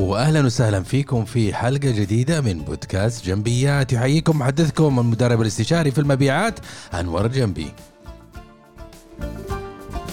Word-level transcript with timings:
واهلا 0.00 0.46
وسهلا 0.46 0.82
فيكم 0.82 1.24
في 1.24 1.54
حلقة 1.54 1.90
جديدة 1.90 2.40
من 2.40 2.58
بودكاست 2.58 3.24
جنبيات 3.26 3.92
يحييكم 3.92 4.38
محدثكم 4.38 4.98
المدرب 4.98 5.40
الاستشاري 5.40 5.90
في 5.90 6.00
المبيعات 6.00 6.60
أنور 6.94 7.26
جنبي. 7.26 7.72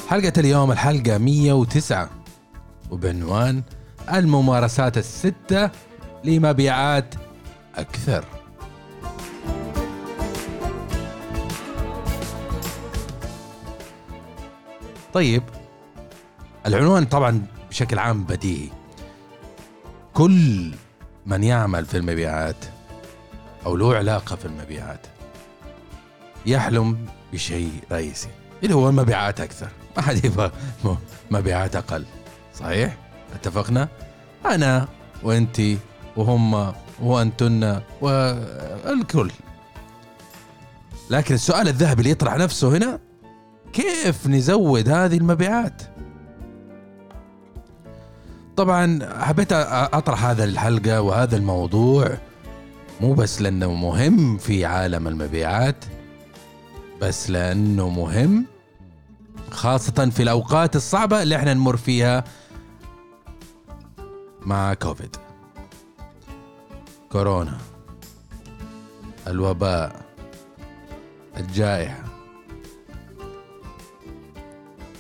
حلقة 0.08 0.34
اليوم 0.38 0.71
الحلقة 0.71 1.18
109 1.18 2.09
وبعنوان 2.91 3.63
الممارسات 4.13 4.98
الستة 4.98 5.70
لمبيعات 6.23 7.16
أكثر. 7.76 8.26
طيب 15.13 15.44
العنوان 16.66 17.05
طبعا 17.05 17.45
بشكل 17.70 17.99
عام 17.99 18.23
بديهي 18.23 18.77
كل 20.17 20.71
من 21.26 21.44
يعمل 21.44 21.85
في 21.85 21.98
المبيعات 21.98 22.55
أو 23.66 23.75
له 23.75 23.95
علاقة 23.95 24.35
في 24.35 24.45
المبيعات 24.45 24.99
يحلم 26.45 27.05
بشيء 27.34 27.71
رئيسي. 27.91 28.27
اللي 28.63 28.75
هو 28.75 28.89
المبيعات 28.89 29.41
أكثر. 29.41 29.67
ما 29.98 30.02
حد 30.02 30.25
يبغى 30.25 30.52
مبيعات 31.31 31.75
أقل. 31.75 32.05
صحيح؟ 32.55 32.98
اتفقنا؟ 33.35 33.88
أنا 34.45 34.88
وانت 35.23 35.61
وهم 36.16 36.73
وأنتن 37.02 37.81
والكل. 38.02 39.31
لكن 41.09 41.36
السؤال 41.36 41.67
الذهبي 41.67 41.99
اللي 41.99 42.11
يطرح 42.11 42.36
نفسه 42.36 42.77
هنا 42.77 42.99
كيف 43.73 44.27
نزود 44.27 44.89
هذه 44.89 45.17
المبيعات؟ 45.17 45.97
طبعا 48.57 49.00
حبيت 49.23 49.53
أطرح 49.53 50.25
هذا 50.25 50.44
الحلقة 50.44 51.02
وهذا 51.02 51.38
الموضوع 51.38 52.17
مو 53.02 53.14
بس 53.14 53.41
لأنه 53.41 53.73
مهم 53.73 54.38
في 54.38 54.66
عالم 54.66 55.08
المبيعات 55.08 55.86
بس 57.02 57.30
لأنه 57.30 57.89
مهم 57.89 58.45
خاصة 59.52 60.09
في 60.09 60.23
الأوقات 60.23 60.75
الصعبة 60.75 61.23
اللي 61.23 61.36
إحنا 61.36 61.53
نمر 61.53 61.77
فيها 61.77 62.23
مع 64.41 64.73
كوفيد. 64.73 65.16
كورونا 67.11 67.58
الوباء 69.27 70.02
الجائحة. 71.38 72.06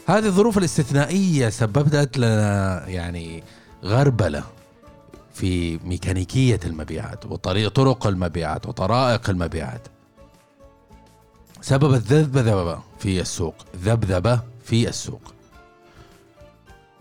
هذه 0.07 0.25
الظروف 0.25 0.57
الاستثنائية 0.57 1.49
سببت 1.49 2.17
لنا 2.17 2.87
يعني 2.87 3.43
غربلة 3.83 4.43
في 5.33 5.77
ميكانيكية 5.77 6.59
المبيعات 6.65 7.25
وطريق 7.25 7.69
طرق 7.69 8.07
المبيعات 8.07 8.65
وطرائق 8.65 9.29
المبيعات. 9.29 9.81
سببت 11.61 12.01
ذبذبة 12.01 12.79
في 12.99 13.21
السوق 13.21 13.55
ذبذبة 13.83 14.39
في 14.63 14.89
السوق. 14.89 15.33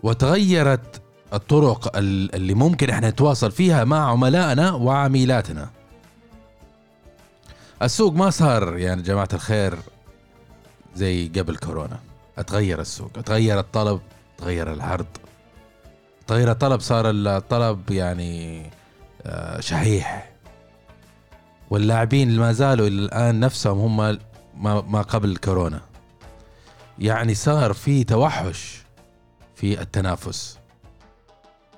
وتغيرت 0.03 1.01
الطرق 1.33 1.91
اللي 1.97 2.53
ممكن 2.53 2.89
إحنا 2.89 3.09
نتواصل 3.09 3.51
فيها 3.51 3.83
مع 3.83 4.11
عملائنا 4.11 4.71
وعميلاتنا. 4.71 5.69
السوق 7.81 8.13
ما 8.13 8.29
صار 8.29 8.77
يعني 8.77 9.01
جماعة 9.01 9.29
الخير 9.33 9.77
زي 10.95 11.27
قبل 11.27 11.57
كورونا. 11.57 12.06
أتغير 12.37 12.81
السوق 12.81 13.11
أتغير 13.17 13.59
الطلب 13.59 14.01
تغير 14.37 14.73
العرض. 14.73 15.05
تغير 16.27 16.51
الطلب 16.51 16.79
صار 16.79 17.09
الطلب 17.09 17.91
يعني 17.91 18.63
آه، 19.25 19.59
شحيح. 19.59 20.33
واللاعبين 21.69 22.39
ما 22.39 22.53
زالوا 22.53 22.87
إلى 22.87 23.05
الآن 23.05 23.39
نفسهم 23.39 23.99
هم 23.99 24.19
ما 24.91 25.01
قبل 25.01 25.37
كورونا. 25.37 25.81
يعني 26.99 27.35
صار 27.35 27.73
في 27.73 28.03
توحش 28.03 28.83
في 29.55 29.81
التنافس. 29.81 30.59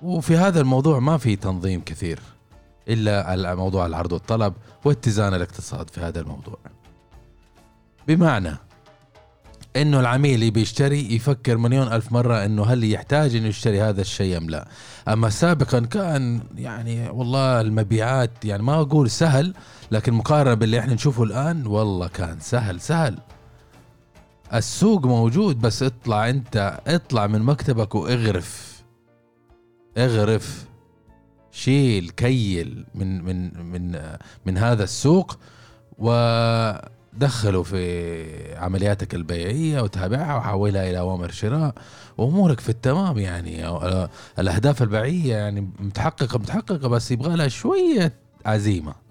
وفي 0.02 0.38
هذا 0.38 0.62
الموضوع 0.62 1.00
ما 1.00 1.18
في 1.18 1.36
تنظيم 1.36 1.82
كثير 1.82 2.20
إلا 2.88 3.56
موضوع 3.56 3.86
العرض 3.86 4.12
والطلب 4.12 4.54
واتزان 4.86 5.34
الاقتصاد 5.34 5.90
في 5.90 6.02
هذا 6.02 6.20
الموضوع. 6.20 6.58
بمعنى 8.08 8.69
إنه 9.76 10.00
العميل 10.00 10.36
اللي 10.36 10.52
بيشتري 10.52 11.16
يفكر 11.16 11.58
مليون 11.58 11.88
ألف 11.88 12.12
مرة 12.12 12.46
إنه 12.46 12.66
هل 12.66 12.84
يحتاج 12.84 13.36
إنه 13.36 13.48
يشتري 13.48 13.82
هذا 13.82 14.02
الشيء 14.02 14.38
أم 14.38 14.50
لا. 14.50 14.68
أما 15.08 15.30
سابقا 15.30 15.80
كان 15.80 16.42
يعني 16.56 17.10
والله 17.10 17.62
المبيعات 17.62 18.46
يعني 18.46 18.64
ما 18.64 18.82
أقول 18.82 19.10
سهل 19.10 19.54
لكن 19.92 20.14
مقارنة 20.14 20.54
باللي 20.54 20.80
إحنا 20.80 20.94
نشوفه 20.94 21.24
الآن 21.24 21.68
والله 21.68 22.08
كان 22.08 22.40
سهل 22.40 22.82
سهل. 22.82 23.18
السوق 24.54 25.06
موجود 25.06 25.62
بس 25.62 25.84
اطلع 25.84 26.30
أنت 26.30 26.80
اطلع 26.88 27.28
من 27.28 27.42
مكتبك 27.42 27.96
واغرف. 27.96 28.84
اغرف 29.98 30.66
شيل 31.52 32.10
كيل 32.10 32.86
من 32.96 33.24
من 33.24 33.64
من 33.72 34.02
من 34.46 34.58
هذا 34.58 34.84
السوق 34.84 35.38
و 35.98 36.12
دخله 37.14 37.64
في 37.64 38.56
عملياتك 38.56 39.16
البيعية 39.16 39.82
وتابعها 39.82 40.36
وحولها 40.36 40.90
إلى 40.90 41.00
أوامر 41.00 41.32
شراء 41.32 41.74
وأمورك 42.18 42.60
في 42.60 42.70
التمام 42.70 43.18
يعني. 43.18 43.70
الأهداف 44.40 44.84
البيعية 44.84 45.36
يعني 45.36 45.70
متحققة 45.80 46.40
متحققة 46.40 46.88
بس 46.90 47.12
يبغى 47.12 47.36
لها 47.36 47.48
شوية 47.48 48.14
عزيمة. 48.46 49.09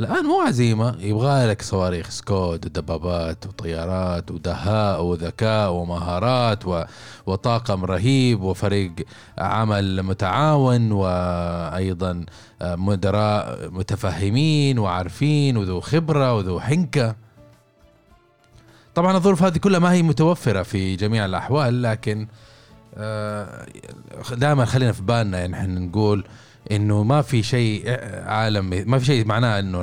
الآن 0.00 0.24
مو 0.24 0.40
عزيمة 0.40 0.96
يبغى 1.00 1.46
لك 1.46 1.62
صواريخ 1.62 2.10
سكود 2.10 2.66
ودبابات 2.66 3.46
وطيارات 3.46 4.30
ودهاء 4.30 5.02
وذكاء 5.02 5.72
ومهارات 5.72 6.64
وطاقم 7.26 7.84
رهيب 7.84 8.42
وفريق 8.42 8.92
عمل 9.38 10.02
متعاون 10.02 10.92
وأيضا 10.92 12.24
مدراء 12.62 13.70
متفهمين 13.70 14.78
وعارفين 14.78 15.56
وذو 15.56 15.80
خبرة 15.80 16.34
وذو 16.34 16.60
حنكة. 16.60 17.16
طبعا 18.94 19.16
الظروف 19.16 19.42
هذه 19.42 19.58
كلها 19.58 19.78
ما 19.78 19.92
هي 19.92 20.02
متوفرة 20.02 20.62
في 20.62 20.96
جميع 20.96 21.24
الأحوال 21.24 21.82
لكن 21.82 22.28
آه، 22.96 23.66
دائما 24.32 24.64
خلينا 24.64 24.92
في 24.92 25.02
بالنا 25.02 25.38
يعني 25.38 25.56
إحنا 25.56 25.80
نقول 25.80 26.24
إنه 26.70 27.02
ما 27.02 27.22
في 27.22 27.42
شيء 27.42 27.90
عالم 28.28 28.90
ما 28.90 28.98
في 28.98 29.04
شيء 29.04 29.24
معناه 29.24 29.58
إنه 29.58 29.82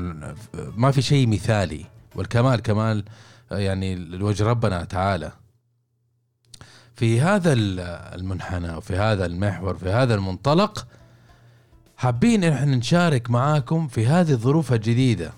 ما 0.76 0.92
في 0.92 1.02
شيء 1.02 1.28
مثالي. 1.28 1.86
والكمال 2.16 2.60
كمال 2.60 3.04
يعني 3.52 3.96
لوجه 3.96 4.44
ربنا 4.44 4.84
تعالى. 4.84 5.32
في 6.96 7.22
هذا 7.22 7.54
المنحنى 7.54 8.76
وفي 8.76 8.96
هذا 8.96 9.26
المحور 9.26 9.78
في 9.78 9.90
هذا 9.90 10.16
المنطلق 10.16 10.88
حابين 11.98 12.44
إحنا 12.44 12.76
نشارك 12.76 13.30
معاكم 13.30 13.88
في 13.88 14.08
هذه 14.08 14.32
الظروف 14.32 14.74
الجديدة 14.74 15.32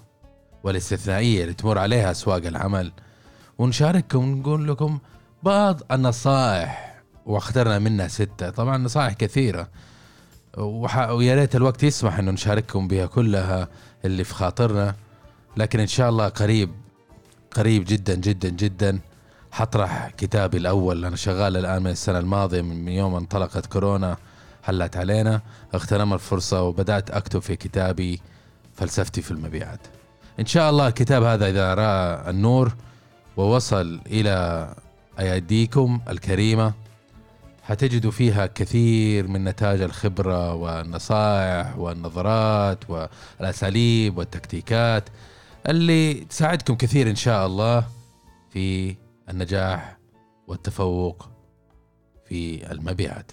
والاستثنائية 0.64 1.44
اللي 1.44 1.54
تمر 1.54 1.78
عليها 1.78 2.12
أسواق 2.12 2.46
العمل. 2.46 2.92
ونشارككم 3.58 4.32
ونقول 4.32 4.68
لكم 4.68 5.00
بعض 5.44 5.82
النصائح 5.92 7.02
واخترنا 7.26 7.80
منها 7.80 8.08
ستة. 8.08 8.50
طبعا 8.50 8.78
نصائح 8.78 9.14
كثيرة. 9.14 9.70
ويا 10.59 11.36
ريت 11.36 11.56
الوقت 11.56 11.84
يسمح 11.84 12.20
إنه 12.20 12.31
نشارككم 12.31 12.88
بها 12.88 13.06
كلها 13.06 13.68
اللي 14.06 14.24
في 14.24 14.34
خاطرنا. 14.34 14.96
لكن 15.58 15.80
إن 15.80 15.88
شاء 15.88 16.09
الله 16.09 16.28
قريب 16.28 16.70
قريب 17.52 17.86
جدا 17.88 18.16
جدا 18.16 18.50
جدا 18.50 19.00
حطرح 19.52 20.09
كتابي 20.18 20.58
الأول. 20.58 21.06
أنا 21.06 21.16
شغال 21.16 21.58
الآن 21.58 21.84
من 21.84 21.91
السنة 21.91 22.20
الماضية 22.20 22.61
من 22.61 22.88
يوم 22.88 23.16
انطلقت 23.16 23.66
كورونا 23.66 24.17
حلت 24.64 24.97
علينا. 24.97 25.41
اغتنم 25.76 26.14
الفرصة 26.14 26.61
وبدأت 26.61 27.11
أكتب 27.11 27.40
في 27.40 27.56
كتابي 27.56 28.22
فلسفتي 28.76 29.22
في 29.22 29.32
المبيعات. 29.32 29.79
إن 30.40 30.46
شاء 30.46 30.70
الله 30.70 30.88
الكتاب 30.88 31.23
هذا 31.23 31.50
إذا 31.50 31.73
رأى 31.73 32.29
النور 32.29 32.76
ووصل 33.38 34.00
إلى 34.08 34.70
أيديكم 35.20 36.02
الكريمة 36.09 36.73
حتجدوا 37.70 38.12
فيها 38.12 38.46
كثير 38.46 39.28
من 39.28 39.44
نتاج 39.44 39.82
الخبرة 39.82 40.54
والنصائح 40.54 41.78
والنظرات 41.78 42.90
والأساليب 42.90 44.18
والتكتيكات 44.18 45.10
اللي 45.70 46.14
تساعدكم 46.14 46.76
كثير 46.76 47.10
إن 47.10 47.16
شاء 47.16 47.46
الله 47.46 47.84
في 48.50 48.96
النجاح 49.30 49.98
والتفوق 50.48 51.30
في 52.26 52.72
المبيعات. 52.72 53.32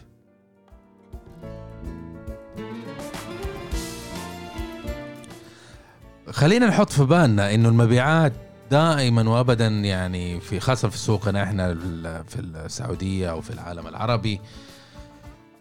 خلينا 6.31 6.67
نحط 6.67 6.93
في 6.93 7.05
بالنا 7.05 7.55
إنه 7.55 7.69
المبيعات 7.69 8.33
دائما 8.71 9.31
وابدا 9.31 9.67
يعني 9.67 10.41
في 10.41 10.61
خاصة 10.61 10.89
في 10.89 10.99
سوقنا 10.99 11.43
إحنا 11.43 11.75
في 12.29 12.41
السعودية 12.41 13.31
أو 13.31 13.41
في 13.41 13.51
العالم 13.51 13.87
العربي. 13.87 14.41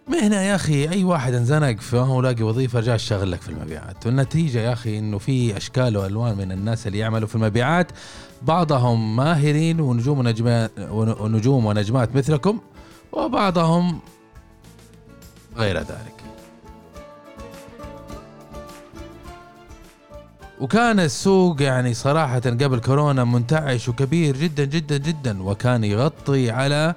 مهنة 0.08 0.36
يا 0.36 0.56
أخي 0.56 0.90
أي 0.90 1.04
واحد 1.04 1.34
انزنق 1.34 1.80
فهو 1.80 2.22
لاقي 2.22 2.44
وظيفة 2.44 2.80
رجع 2.80 2.96
اشتغل 2.96 3.32
لك 3.32 3.42
في 3.42 3.50
المبيعات. 3.50 4.06
والنتيجة 4.06 4.60
يا 4.60 4.74
أخي 4.74 5.00
إنه 5.00 5.18
في 5.18 5.58
أشكال 5.58 5.98
وألوان 5.98 6.38
من 6.38 6.52
الناس 6.52 6.88
اللي 6.88 6.98
يعملوا 6.98 7.28
في 7.28 7.36
المبيعات. 7.36 7.92
بعضهم 8.42 9.16
ماهرين 9.16 9.80
ونجوم 9.82 10.20
ونجمات 10.20 10.72
ونجوم 10.90 11.66
ونجمات 11.66 12.16
مثلكم 12.16 12.60
وبعضهم 13.12 14.00
غير 15.58 15.78
ذلك. 15.78 16.25
وكان 20.60 21.00
السوق 21.00 21.62
يعني 21.62 21.94
صراحة 21.94 22.40
قبل 22.40 22.80
كورونا 22.80 23.24
منتعش 23.24 23.90
وكبير 23.90 24.38
جدا 24.38 24.66
جدا 24.66 24.98
جدا 24.98 25.44
وكان 25.44 25.84
يغطي 25.84 26.52
على 26.52 26.94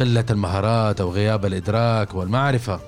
قلة 0.00 0.24
المهارات 0.30 1.00
أو 1.00 1.10
غياب 1.10 1.44
الإدراك 1.44 2.14
والمعرفة. 2.14 2.80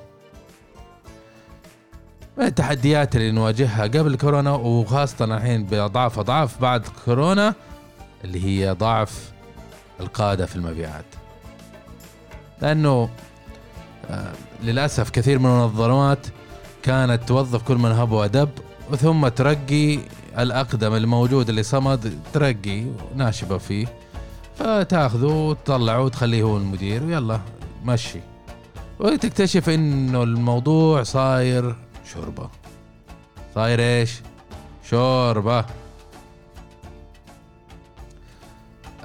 من 2.39 2.45
التحديات 2.45 3.17
اللي 3.17 3.31
نواجهها 3.31 3.83
قبل 3.83 4.17
كورونا 4.17 4.51
وخاصة 4.51 5.25
الحين 5.25 5.65
بأضعاف 5.65 6.19
أضعاف 6.19 6.61
بعد 6.61 6.87
كورونا 7.05 7.55
اللي 8.25 8.45
هي 8.45 8.71
ضعف 8.71 9.33
القادة 10.01 10.47
في 10.47 10.57
المبيعات. 10.57 11.05
لأنه 12.63 13.11
آه، 14.11 14.33
للأسف 14.63 15.11
كثير 15.11 15.39
من 15.39 15.47
المنظمات 15.47 16.27
كانت 16.83 17.29
توظف 17.29 17.63
كل 17.63 17.77
من 17.77 17.93
هب 17.93 18.13
ودب 18.13 18.49
وثم 18.91 19.29
ترقي 19.29 19.99
الأقدم 20.39 20.95
الموجود 20.95 21.49
اللي 21.49 21.63
صمد 21.63 22.19
ترقي 22.33 22.85
ناشبة 23.17 23.59
فيه. 23.59 23.87
فتأخذه 24.59 25.27
وتطلعه 25.27 26.03
وتخليه 26.03 26.43
هو 26.43 26.57
المدير. 26.57 27.05
ويلا 27.05 27.41
مشي. 27.85 28.21
وتكتشف 28.99 29.69
إنه 29.69 30.23
الموضوع 30.23 31.03
صاير 31.03 31.75
شوربة. 32.13 32.49
صاير 33.55 33.81
إيش؟ 33.81 34.21
شوربة. 34.91 35.65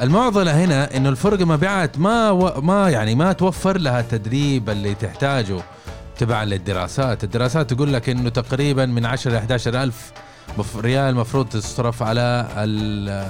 المعضلة 0.01 0.63
هنا 0.65 0.97
إنه 0.97 1.09
الفرق 1.09 1.41
مبيعات 1.41 1.99
ما 1.99 2.31
و... 2.31 2.61
ما 2.61 2.89
يعني 2.89 3.15
ما 3.15 3.33
توفر 3.33 3.77
لها 3.77 3.99
التدريب 3.99 4.69
اللي 4.69 4.95
تحتاجه. 4.95 5.61
تبعا 6.21 6.45
للدراسات. 6.45 7.23
الدراسات 7.23 7.73
تقول 7.73 7.93
لك 7.93 8.09
إنه 8.09 8.29
تقريبا 8.29 8.85
من 8.85 9.05
10 9.05 9.31
ل 9.31 9.35
11 9.35 9.83
ألف 9.83 10.11
ريال 10.77 11.09
المفروض 11.09 11.49
تصرف 11.49 12.03
على 12.03 12.47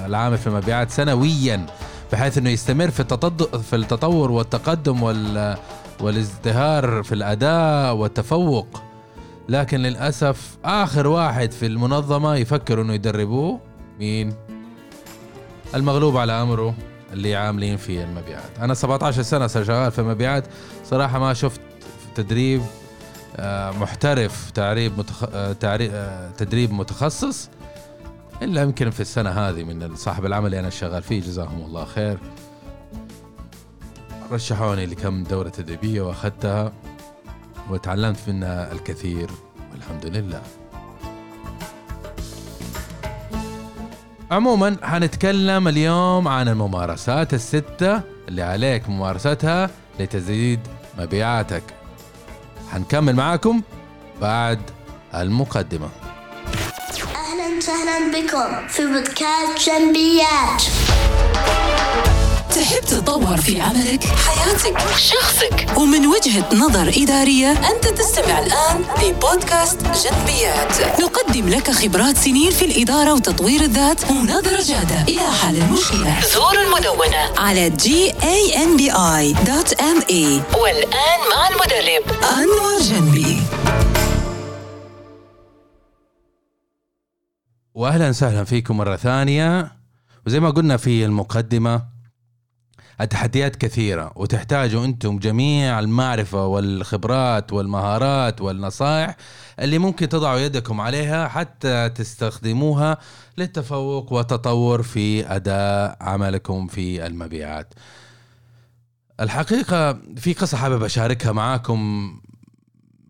العامل 0.06 0.38
في 0.38 0.46
المبيعات 0.46 0.90
سنويا 0.90 1.66
بحيث 2.12 2.38
إنه 2.38 2.50
يستمر 2.50 2.90
في 2.90 3.04
في 3.62 3.76
التطور 3.76 4.30
والتقدم 4.30 5.02
وال 5.02 5.56
والازدهار 6.00 7.02
في 7.02 7.14
الأداء 7.14 7.94
والتفوق. 7.94 8.82
لكن 9.48 9.78
للأسف 9.78 10.58
آخر 10.64 11.06
واحد 11.06 11.52
في 11.52 11.66
المنظمة 11.66 12.36
يفكر 12.36 12.82
إنه 12.82 12.94
يدربوه 12.94 13.60
مين؟ 14.00 14.34
المغلوب 15.74 16.16
على 16.16 16.32
أمره 16.32 16.74
اللي 17.12 17.36
عاملين 17.36 17.76
في 17.76 18.04
المبيعات. 18.04 18.58
أنا 18.60 18.74
17 18.74 19.22
سنة 19.22 19.46
شغال 19.46 19.92
في 19.92 19.98
المبيعات 19.98 20.44
صراحة 20.84 21.18
ما 21.18 21.34
شفت 21.34 21.60
تدريب 22.14 22.62
محترف 23.78 24.50
تعريب 24.50 24.98
متخ... 24.98 25.24
آه، 25.24 25.56
آه، 25.64 26.30
تدريب 26.30 26.72
متخصص. 26.72 27.48
إلا 28.42 28.62
يمكن 28.62 28.90
في 28.90 29.00
السنة 29.00 29.30
هذه 29.30 29.64
من 29.64 29.96
صاحب 29.96 30.26
العمل 30.26 30.46
اللي 30.46 30.60
أنا 30.60 30.70
شغال 30.70 31.02
فيه 31.02 31.20
جزاهم 31.20 31.64
الله 31.64 31.84
خير. 31.84 32.18
رشحوني 34.32 34.86
لكم 34.86 35.22
دورة 35.22 35.48
تدريبية 35.48 36.02
وأخذتها 36.02 36.72
وتعلمت 37.70 38.18
منها 38.28 38.72
الكثير 38.72 39.30
والحمد 39.72 40.06
لله. 40.06 40.42
عموما 44.30 44.76
حنتكلم 44.82 45.68
اليوم 45.68 46.28
عن 46.28 46.48
الممارسات 46.48 47.34
الستة 47.34 48.00
اللي 48.28 48.42
عليك 48.42 48.88
ممارستها 48.88 49.70
لتزيد 50.00 50.60
مبيعاتك. 50.98 51.62
حنكمل 52.72 53.16
معاكم 53.16 53.62
بعد 54.20 54.60
المقدمة. 55.14 55.88
وسهلا 57.62 58.10
بكم 58.12 58.68
في 58.68 58.86
بودكاست 58.86 59.70
جنبيات. 59.70 60.81
تحب 62.54 62.80
تتطور 62.80 63.36
في 63.36 63.60
عملك، 63.60 64.04
حياتك، 64.04 64.78
شخصك 64.98 65.66
ومن 65.78 66.06
وجهة 66.06 66.54
نظر 66.54 66.88
إدارية 67.02 67.50
أنت 67.50 67.88
تستمع 67.88 68.38
الآن 68.38 68.84
لبودكاست 69.02 69.78
جنبيات. 69.82 71.00
نقدم 71.00 71.48
لك 71.48 71.70
خبرات 71.70 72.16
سنين 72.16 72.50
في 72.50 72.64
الإدارة 72.64 73.14
وتطوير 73.14 73.60
الذات 73.60 74.10
ونظرة 74.10 74.62
جادة. 74.62 75.02
إلى 75.08 75.32
حل 75.42 75.56
المشكلة. 75.56 76.20
زور 76.34 76.54
المدونة. 76.66 77.40
على 77.40 77.70
gambi.me 77.70 79.02
والآن 80.58 81.20
مع 81.30 81.48
المدرب. 81.48 82.04
أنور 82.38 82.80
جنبي. 82.82 83.42
واهلا 87.74 88.08
وسهلا 88.08 88.44
فيكم 88.44 88.76
مرة 88.76 88.96
ثانية. 88.96 89.72
وزي 90.26 90.40
ما 90.40 90.50
قلنا 90.50 90.76
في 90.76 91.04
المقدمة 91.04 92.01
التحديات 93.02 93.56
كثيرة 93.56 94.12
وتحتاجوا 94.16 94.84
أنتم 94.84 95.18
جميع 95.18 95.78
المعرفة 95.80 96.46
والخبرات 96.46 97.52
والمهارات 97.52 98.40
والنصائح 98.40 99.16
اللي 99.60 99.78
ممكن 99.78 100.08
تضعوا 100.08 100.38
يدكم 100.38 100.80
عليها 100.80 101.28
حتى 101.28 101.88
تستخدموها 101.88 102.98
للتفوق 103.38 104.12
والتطور 104.12 104.82
في 104.82 105.26
أداء 105.26 105.96
عملكم 106.00 106.66
في 106.66 107.06
المبيعات. 107.06 107.74
الحقيقة 109.20 109.92
في 110.16 110.32
قصة 110.32 110.56
حابب 110.56 110.82
أشاركها 110.82 111.32
معاكم 111.32 112.10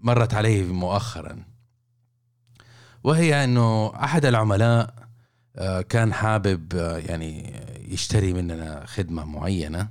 مرت 0.00 0.34
علي 0.34 0.62
مؤخرا. 0.62 1.36
وهي 3.04 3.44
إنه 3.44 3.92
أحد 4.04 4.24
العملاء 4.24 4.94
آه، 5.56 5.80
كان 5.80 6.12
حابب 6.12 6.74
آه، 6.76 6.98
يعني 6.98 7.52
يشتري 7.92 8.32
مننا 8.32 8.82
خدمة 8.86 9.24
معينة. 9.24 9.88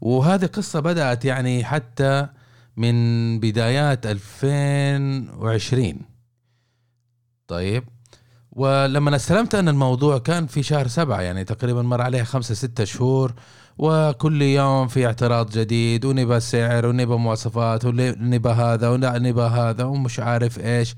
وهذه 0.00 0.46
قصة 0.46 0.80
بدأت 0.80 1.24
يعني 1.24 1.64
حتى 1.64 2.28
من 2.76 3.40
بدايات 3.40 4.06
2020 4.06 6.00
طيب. 7.48 7.84
ولما 8.52 9.16
استلمت 9.16 9.54
أنا 9.54 9.70
الموضوع 9.70 10.18
كان 10.18 10.46
في 10.46 10.62
شهر 10.62 10.86
سبعة 10.86 11.20
يعني 11.20 11.44
تقريبا 11.44 11.82
مر 11.82 12.02
عليه 12.02 12.22
خمسة 12.22 12.54
ستة 12.54 12.84
شهور 12.84 13.34
وكل 13.78 14.42
يوم 14.42 14.88
في 14.88 15.06
اعتراض 15.06 15.50
جديد 15.50 16.04
ونبى 16.04 16.40
سعر 16.40 16.86
ونبى 16.86 17.16
مواصفات 17.16 17.84
ونبى 17.84 18.48
هذا 18.48 18.88
ونبى 18.88 19.42
هذا 19.42 19.84
ومش 19.84 20.20
عارف 20.20 20.58
إيش. 20.58 20.94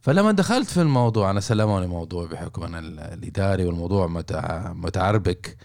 فلما 0.00 0.32
دخلت 0.32 0.68
في 0.70 0.82
الموضوع 0.82 1.30
أنا 1.30 1.40
سلموني 1.40 1.86
موضوع 1.86 2.26
بحكم 2.26 2.62
أنا 2.62 2.78
الإداري 3.14 3.64
والموضوع 3.64 4.06
متعربك. 4.74 5.56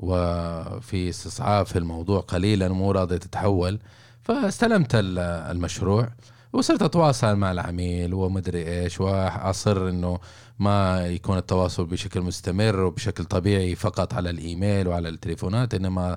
وفي 0.00 1.08
استصعاب 1.08 1.66
في 1.66 1.78
الموضوع 1.78 2.20
قليلا 2.20 2.68
مو 2.68 2.90
راضي 2.90 3.18
تتحول 3.18 3.78
فاستلمت 4.22 4.90
المشروع 4.94 6.08
وصرت 6.52 6.82
أتواصل 6.82 7.36
مع 7.36 7.52
العميل 7.52 8.14
ومدري 8.14 8.82
إيش 8.82 9.00
وأصر 9.00 9.88
إنه 9.88 10.18
ما 10.58 11.06
يكون 11.06 11.38
التواصل 11.38 11.86
بشكل 11.86 12.20
مستمر 12.20 12.80
وبشكل 12.80 13.24
طبيعي 13.24 13.74
فقط 13.74 14.14
على 14.14 14.30
الإيميل 14.30 14.88
وعلى 14.88 15.08
التليفونات 15.08 15.74
إنما 15.74 16.16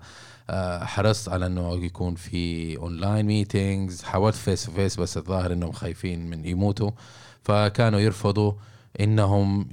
آه، 0.50 0.84
حرصت 0.86 1.30
على 1.30 1.46
إنه 1.46 1.86
يكون 1.86 2.16
في 2.16 2.78
online 2.78 3.26
meetings 3.26 4.04
حاولت 4.04 4.36
face 4.36 4.66
to 4.66 4.72
face 4.72 5.00
بس 5.00 5.18
الظاهر 5.18 5.54
إنهم 5.54 5.72
خايفين 5.72 6.30
من 6.30 6.46
يموتوا 6.46 6.92
فكانوا 7.44 8.00
يرفضوا 8.00 8.54
إنهم 9.00 9.68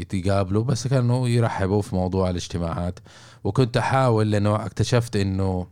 يتقابلوا 0.00 0.64
بس 0.64 0.86
كانوا 0.86 1.28
يرحبوا 1.28 1.82
في 1.82 1.94
موضوع 1.94 2.30
الاجتماعات. 2.30 2.98
وكنت 3.44 3.76
أحاول 3.76 4.30
لأنه 4.30 4.66
اكتشفت 4.66 5.16
إنه 5.16 5.66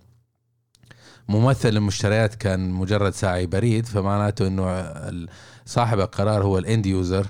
ممثل 1.29 1.69
المشتريات 1.69 2.35
كان 2.35 2.71
مجرد 2.71 3.13
ساعي 3.13 3.47
بريد 3.47 3.87
فمعناته 3.87 4.47
إنه 4.47 4.93
صاحب 5.67 6.01
القرار 6.01 6.45
هو 6.45 6.59
ال 6.59 6.66
end 6.66 6.87
user 6.87 7.27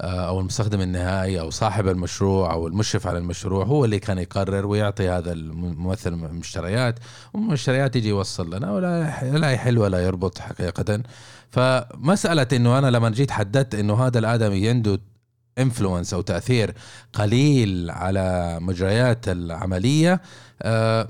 أو 0.00 0.40
المستخدم 0.40 0.80
النهائي 0.80 1.40
أو 1.40 1.50
صاحب 1.50 1.88
المشروع 1.88 2.52
أو 2.52 2.66
المشرف 2.66 3.06
على 3.06 3.18
المشروع 3.18 3.64
هو 3.64 3.84
اللي 3.84 3.98
كان 3.98 4.18
يقرر 4.18 4.66
ويعطي 4.66 5.08
هذا 5.08 5.32
الممثل 5.32 6.12
المشتريات 6.12 6.98
والمشتريات 7.34 7.96
يجي 7.96 8.08
يوصل 8.08 8.54
لنا 8.54 8.72
ولا 8.72 9.20
لا 9.22 9.50
يحل 9.50 9.78
ولا 9.78 9.98
يربط 9.98 10.38
حقيقة. 10.38 11.02
فمسألة 11.50 12.46
إنه 12.52 12.78
أنا 12.78 12.90
لما 12.90 13.10
جيت 13.10 13.30
حددت 13.30 13.74
إنه 13.74 14.06
هذا 14.06 14.18
الادمي 14.18 14.68
عنده 14.68 15.00
انفلونس 15.58 16.14
أو 16.14 16.20
تأثير 16.20 16.74
قليل 17.12 17.90
على 17.90 18.58
مجريات 18.60 19.28
العملية 19.28 20.20
آه 20.62 21.08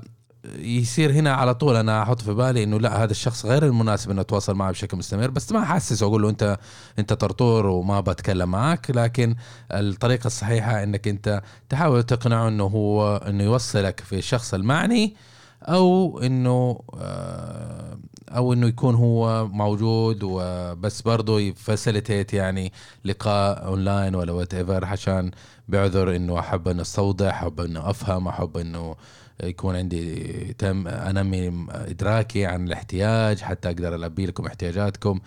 يصير 0.55 1.11
هنا 1.11 1.33
على 1.33 1.55
طول 1.55 1.75
أنا 1.75 2.03
أحط 2.03 2.21
في 2.21 2.33
بالي 2.33 2.63
إنه 2.63 2.79
لا 2.79 3.03
هذا 3.03 3.11
الشخص 3.11 3.45
غير 3.45 3.65
المناسب 3.65 4.11
إنه 4.11 4.21
أتواصل 4.21 4.55
معه 4.55 4.71
بشكل 4.71 4.97
مستمر 4.97 5.29
بس 5.29 5.51
ما 5.51 5.59
احسس 5.59 6.03
واقول 6.03 6.21
له 6.21 6.29
أنت 6.29 6.57
أنت 6.99 7.13
طرطور 7.13 7.65
وما 7.65 7.99
بتكلم 8.01 8.49
معك 8.51 8.91
لكن 8.91 9.35
الطريقة 9.71 10.27
الصحيحة 10.27 10.83
إنك 10.83 11.07
أنت 11.07 11.41
تحاول 11.69 12.03
تقنعه 12.03 12.47
إنه 12.47 12.63
هو 12.63 13.17
إنه 13.17 13.43
يوصلك 13.43 13.99
في 13.99 14.17
الشخص 14.17 14.53
المعني 14.53 15.15
أو 15.63 16.19
إنه 16.19 16.79
آه، 16.93 17.97
أو 18.29 18.53
إنه 18.53 18.67
يكون 18.67 18.95
هو 18.95 19.47
موجود 19.47 20.19
وبس 20.23 21.01
برضه 21.01 21.39
ي 21.39 21.48
facilitate 21.48 22.33
يعني 22.33 22.73
لقاء 23.05 23.65
أونلاين 23.65 24.15
ولا 24.15 24.31
whatever 24.31 24.85
عشان 24.85 25.31
بعذر 25.67 26.15
إنه 26.15 26.39
أحب 26.39 26.67
إنه 26.67 26.81
أستوضح 26.81 27.27
أحب 27.27 27.59
إنه 27.61 27.89
أفهم 27.89 28.27
أحب 28.27 28.57
إنه 28.57 28.95
يكون 29.43 29.75
عندي 29.75 30.55
تم 30.57 30.87
أنمي 30.87 31.67
إدراكي 31.69 32.45
عن 32.45 32.67
الاحتياج 32.67 33.39
حتى 33.39 33.67
أقدر 33.67 33.95
ألبي 33.95 34.25
لكم 34.25 34.45
احتياجاتكم. 34.45 35.19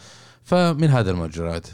فمن 0.44 0.88
هذا 0.88 1.10
المجرات 1.10 1.66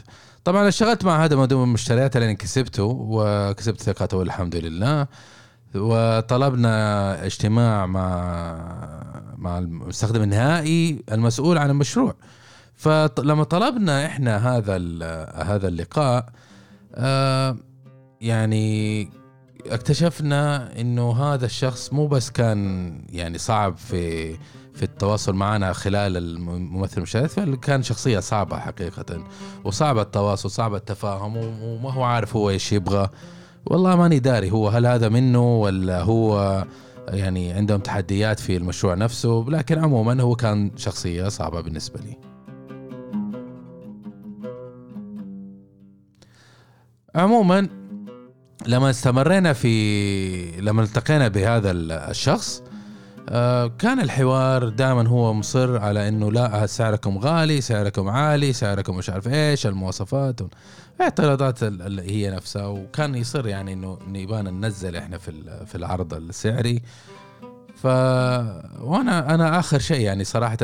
طبعا 0.43 0.67
اشتغلت 0.67 1.05
مع 1.05 1.25
هذا 1.25 1.35
مدوم 1.35 1.63
المشتريات 1.63 2.17
لين 2.17 2.35
كسبته 2.35 2.83
وكسبت 2.83 3.81
ثقته 3.81 4.17
والحمد 4.17 4.55
لله. 4.55 5.07
وطلبنا 5.75 7.25
اجتماع 7.25 7.85
مع 7.85 8.07
مع 9.37 9.57
المستخدم 9.57 10.21
النهائي 10.21 11.03
المسؤول 11.11 11.57
عن 11.57 11.69
المشروع. 11.69 12.15
فلما 12.75 13.43
طلبنا 13.43 14.05
إحنا 14.05 14.37
هذا 14.37 14.75
هذا 15.35 15.67
اللقاء 15.67 16.29
آه 16.95 17.57
يعني 18.21 19.09
اكتشفنا 19.65 20.71
إنه 20.81 21.11
هذا 21.11 21.45
الشخص 21.45 21.93
مو 21.93 22.07
بس 22.07 22.29
كان 22.31 22.91
يعني 23.09 23.37
صعب 23.37 23.77
في 23.77 24.33
في 24.73 24.83
التواصل 24.83 25.35
معنا 25.35 25.73
خلال 25.73 26.17
الممثل 26.17 26.97
المشاهد 26.97 27.29
بل 27.37 27.55
كان 27.55 27.83
شخصية 27.83 28.19
صعبة 28.19 28.59
حقيقة 28.59 29.23
وصعب 29.63 29.97
التواصل 29.97 30.51
صعب 30.51 30.75
التفاهم 30.75 31.37
وما 31.37 31.93
هو 31.93 32.03
عارف 32.03 32.35
هو 32.35 32.49
إيش 32.49 32.73
يبغى. 32.73 33.09
والله 33.65 33.95
ماني 33.95 34.19
داري 34.19 34.51
هو 34.51 34.69
هل 34.69 34.85
هذا 34.85 35.09
منه 35.09 35.59
ولا 35.59 36.01
هو 36.01 36.65
يعني 37.07 37.51
عندهم 37.51 37.79
تحديات 37.79 38.39
في 38.39 38.57
المشروع 38.57 38.93
نفسه 38.93 39.45
لكن 39.47 39.79
عموما 39.79 40.21
هو 40.21 40.35
كان 40.35 40.71
شخصية 40.75 41.27
صعبة 41.27 41.61
بالنسبة 41.61 41.99
لي. 41.99 42.17
عموما 47.15 47.86
لما 48.65 48.89
استمرينا 48.89 49.53
في 49.53 50.61
لما 50.61 50.83
التقينا 50.83 51.27
بهذا 51.27 51.71
الشخص 51.71 52.63
آه، 53.29 53.67
كان 53.67 53.99
الحوار 53.99 54.69
دائما 54.69 55.07
هو 55.07 55.33
مصر 55.33 55.77
على 55.77 56.07
إنه 56.07 56.31
لا 56.31 56.65
سعركم 56.65 57.17
غالي 57.17 57.61
سعركم 57.61 58.09
عالي 58.09 58.53
سعركم 58.53 58.95
مش 58.97 59.09
عارف 59.09 59.27
إيش 59.27 59.67
المواصفات 59.67 60.39
اعتراضات 61.01 61.63
هي 62.01 62.29
نفسها 62.29 62.65
وكان 62.65 63.15
يصر 63.15 63.47
يعني 63.47 63.73
إنه 63.73 63.97
يبغى 64.13 64.41
ننزل 64.41 64.95
إحنا 64.95 65.17
في 65.17 65.31
في 65.65 65.75
العرض 65.75 66.13
السعري. 66.13 66.81
ف 67.77 67.85
وأنا 68.81 69.33
أنا 69.35 69.59
اخر 69.59 69.79
شيء 69.79 70.01
يعني 70.01 70.23
صراحة 70.23 70.57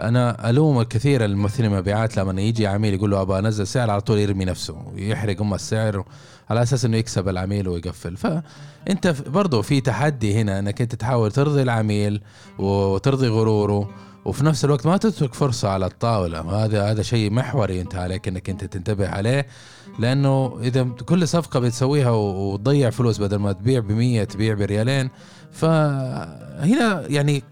أنا 0.00 0.50
الوم 0.50 0.80
الكثير 0.80 1.24
الممثلين 1.24 1.72
المبيعات 1.72 2.16
لما 2.16 2.40
يجي 2.42 2.66
عميل 2.66 2.94
يقول 2.94 3.10
له 3.10 3.20
أبغى 3.20 3.38
انزل 3.38 3.66
سعر 3.66 3.90
على 3.90 4.00
طول 4.00 4.18
يرمي 4.18 4.44
نفسه 4.44 4.92
يحرق 4.96 5.40
ام 5.40 5.54
السعر 5.54 6.04
على 6.50 6.62
أساس 6.62 6.84
انه 6.84 6.96
يكسب 6.96 7.28
العميل 7.28 7.68
ويقفل. 7.68 8.16
فانت 8.16 9.14
برضه 9.26 9.62
في 9.62 9.80
تحدي 9.80 10.40
هنا 10.40 10.58
انك 10.58 10.82
انت 10.82 10.94
تحاول 10.94 11.32
ترضي 11.32 11.62
العميل 11.62 12.20
وترضي 12.58 13.28
غروره 13.28 13.90
وفي 14.24 14.44
نفس 14.44 14.64
الوقت 14.64 14.86
ما 14.86 14.96
تترك 14.96 15.34
فرصة 15.34 15.68
على 15.68 15.86
الطاولة. 15.86 16.64
هذا 16.64 16.90
هذا 16.90 17.02
شيء 17.02 17.30
محوري 17.30 17.80
انت 17.80 17.94
عليك 17.94 18.28
انك 18.28 18.50
انت 18.50 18.64
تنتبه 18.64 19.08
عليه. 19.08 19.46
لأنه 19.98 20.58
إذا 20.62 20.82
كل 20.82 21.28
صفقة 21.28 21.60
بتسويها 21.60 22.10
وتضيع 22.10 22.90
فلوس 22.90 23.18
بدل 23.18 23.36
ما 23.36 23.52
تبيع 23.52 23.80
ب 23.80 24.24
تبيع 24.24 24.54
بريالين 24.54 25.10
فهنا 25.50 27.04
يعني 27.08 27.42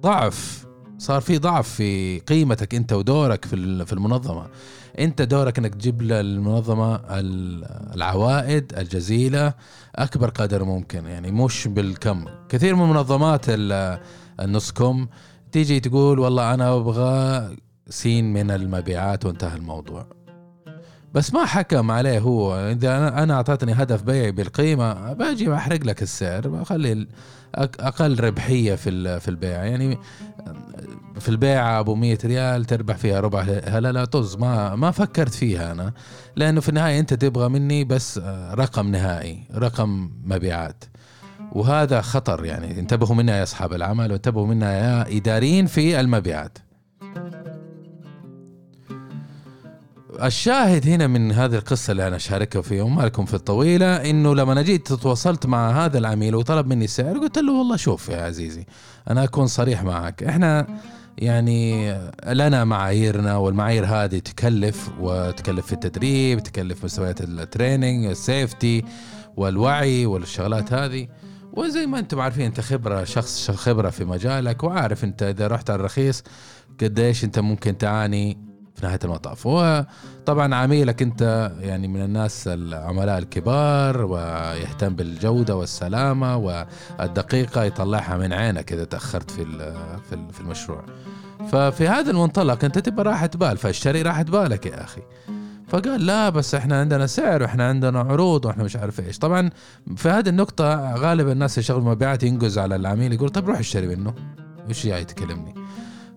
ضعف 0.00 0.66
صار 0.98 1.20
في 1.20 1.38
ضعف 1.38 1.68
في 1.68 2.18
قيمتك 2.18 2.74
انت 2.74 2.92
ودورك 2.92 3.44
في 3.44 3.84
في 3.86 3.92
المنظمة. 3.92 4.46
انت 4.98 5.22
دورك 5.22 5.58
انك 5.58 5.74
تجيب 5.74 6.02
للمنظمه 6.02 7.00
العوائد 7.94 8.72
الجزيلة 8.78 9.54
اكبر 9.96 10.28
قدر 10.30 10.64
ممكن 10.64 11.06
يعني 11.06 11.30
مش 11.30 11.68
بالكم. 11.68 12.24
كثير 12.48 12.74
من 12.74 12.88
منظمات 12.88 13.44
النص 14.40 14.72
كم 14.72 15.06
تيجي 15.52 15.80
تقول 15.80 16.18
والله 16.18 16.54
أنا 16.54 16.76
أبغى 16.76 17.56
سين 17.88 18.32
من 18.32 18.50
المبيعات 18.50 19.26
وانتهى 19.26 19.56
الموضوع. 19.56 20.17
بس 21.14 21.34
ما 21.34 21.44
حكم 21.44 21.90
عليه 21.90 22.18
هو. 22.18 22.56
إذا 22.56 23.08
أنا 23.22 23.34
اعطتني 23.34 23.72
هدف 23.72 24.02
بيعي 24.02 24.32
بالقيمة 24.32 25.12
باجي 25.12 25.48
بحرق 25.48 25.84
لك 25.84 26.02
السعر 26.02 26.48
بخلي 26.48 27.06
أقل 27.54 28.20
ربحية 28.20 28.74
في 28.74 29.20
في 29.20 29.28
البيع. 29.28 29.64
يعني 29.64 29.98
في 31.20 31.28
البيعه 31.28 31.80
أبو 31.80 31.94
100 31.94 32.18
ريال 32.24 32.64
تربح 32.64 32.96
فيها 32.96 33.20
ربع 33.20 33.40
هلا 33.64 33.92
لا 33.92 34.04
طز. 34.04 34.36
ما 34.36 34.74
ما 34.74 34.90
فكرت 34.90 35.34
فيها 35.34 35.72
أنا. 35.72 35.92
لأنه 36.36 36.60
في 36.60 36.68
النهاية 36.68 37.00
أنت 37.00 37.14
تبغى 37.14 37.48
مني 37.48 37.84
بس 37.84 38.18
رقم 38.52 38.90
نهائي 38.90 39.44
رقم 39.54 40.10
مبيعات. 40.24 40.84
وهذا 41.52 42.00
خطر 42.00 42.44
يعني. 42.44 42.78
انتبهوا 42.78 43.14
منها 43.14 43.36
يا 43.36 43.42
أصحاب 43.42 43.72
العمل 43.72 44.12
وانتبهوا 44.12 44.46
منها 44.46 44.72
يا 44.72 45.16
إداريين 45.16 45.66
في 45.66 46.00
المبيعات. 46.00 46.58
الشاهد 50.22 50.88
هنا 50.88 51.06
من 51.06 51.32
هذه 51.32 51.54
القصة 51.54 51.90
اللي 51.90 52.06
أنا 52.08 52.18
شاركها 52.18 52.62
في 52.62 52.80
وما 52.80 53.02
لكم 53.02 53.24
في 53.24 53.34
الطويلة 53.34 54.10
إنه 54.10 54.34
لما 54.34 54.62
جيت 54.62 54.92
تواصلت 54.92 55.46
مع 55.46 55.84
هذا 55.84 55.98
العميل 55.98 56.34
وطلب 56.34 56.66
مني 56.66 56.84
السعر 56.84 57.18
قلت 57.18 57.38
له 57.38 57.52
والله 57.52 57.76
شوف 57.76 58.08
يا 58.08 58.22
عزيزي 58.22 58.66
أنا 59.10 59.24
أكون 59.24 59.46
صريح 59.46 59.82
معك. 59.82 60.22
إحنا 60.22 60.66
يعني 61.18 61.92
لنا 62.26 62.64
معاييرنا 62.64 63.36
والمعايير 63.36 63.86
هذه 63.86 64.18
تكلف 64.18 64.90
وتكلف 65.00 65.66
في 65.66 65.72
التدريب 65.72 66.42
تكلف 66.42 66.84
مستويات 66.84 67.20
ال 67.20 67.29
training 67.29 68.04
ال 68.04 68.15
safety 68.15 68.84
والوعي 69.36 70.06
والشغلات 70.06 70.72
هذه. 70.72 71.08
وزي 71.52 71.86
ما 71.86 71.98
أنتم 71.98 72.20
عارفين 72.20 72.44
أنت 72.44 72.60
خبرة 72.60 73.04
شخص 73.04 73.50
خبرة 73.50 73.90
في 73.90 74.04
مجالك 74.04 74.64
وعارف 74.64 75.04
أنت 75.04 75.22
إذا 75.22 75.46
رحت 75.46 75.70
على 75.70 75.80
الرخيص 75.80 76.22
قديش 76.80 77.24
أنت 77.24 77.38
ممكن 77.38 77.78
تعاني 77.78 78.47
في 78.78 78.86
نهاية 78.86 78.98
المطاف. 79.04 79.46
وطبعا 79.46 80.54
عميلك 80.54 81.02
أنت 81.02 81.52
يعني 81.60 81.88
من 81.88 82.02
الناس 82.02 82.48
العملاء 82.48 83.18
الكبار 83.18 84.04
ويهتم 84.04 84.94
بالجودة 84.94 85.56
والسلامة 85.56 86.36
والدقيقة 86.36 87.64
يطلعها 87.64 88.16
من 88.16 88.32
عينك 88.32 88.72
إذا 88.72 88.84
تأخرت 88.84 89.30
في 89.30 89.44
في 90.32 90.40
المشروع. 90.40 90.84
ففي 91.52 91.88
هذا 91.88 92.10
المنطلق 92.10 92.64
أنت 92.64 92.78
تبقى 92.78 93.04
راحة 93.04 93.30
بال 93.34 93.56
فاشتري 93.56 94.02
راحة 94.02 94.22
بالك 94.22 94.66
يا 94.66 94.84
أخي. 94.84 95.02
فقال 95.68 96.06
لا 96.06 96.28
بس 96.28 96.54
إحنا 96.54 96.80
عندنا 96.80 97.06
سعر 97.06 97.42
وإحنا 97.42 97.68
عندنا 97.68 98.00
عروض 98.00 98.44
وإحنا 98.44 98.64
مش 98.64 98.76
عارف 98.76 99.00
إيش. 99.00 99.18
طبعا 99.18 99.50
في 99.96 100.08
هذه 100.08 100.28
النقطة 100.28 100.94
غالبا 100.94 101.32
الناس 101.32 101.54
اللي 101.54 101.64
يشغلوا 101.64 101.90
مبيعات 101.90 102.22
ينقز 102.22 102.58
على 102.58 102.76
العميل 102.76 103.12
يقول 103.12 103.28
طب 103.28 103.48
روح 103.48 103.58
اشتري 103.58 103.86
منه. 103.96 104.14
إيش 104.68 104.86
جاي 104.86 105.04
تكلمني؟ 105.04 105.54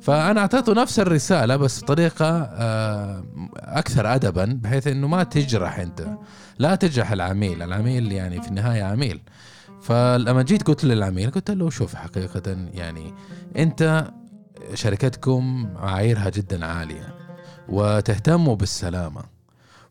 فأنا 0.02 0.42
أعطيته 0.42 0.74
نفس 0.74 1.00
الرسالة 1.00 1.56
بس 1.56 1.84
بطريقة 1.84 2.42
آه، 2.42 3.24
أكثر 3.56 4.16
ادبا 4.16 4.60
بحيث 4.64 4.88
إنه 4.88 5.08
ما 5.08 5.24
تجرح 5.24 5.80
أنت. 5.80 6.08
لا 6.60 6.76
تجرح 6.76 7.12
العميل 7.12 7.62
العميل 7.62 8.12
يعني 8.12 8.42
في 8.42 8.48
النهاية 8.48 8.84
عميل. 8.84 9.22
فلما 9.82 10.42
جيت 10.42 10.64
قلت 10.64 10.84
للعميل 10.84 11.32
قلت 11.32 11.52
له 11.52 11.70
شوف 11.70 11.96
حقيقة 11.96 12.58
يعني 12.74 13.14
أنت 13.58 14.12
شركتكم 14.74 15.70
معاييرها 15.74 16.30
جدا 16.30 16.66
عالية 16.66 17.16
وتهتموا 17.70 18.56
بالسلامة. 18.56 19.22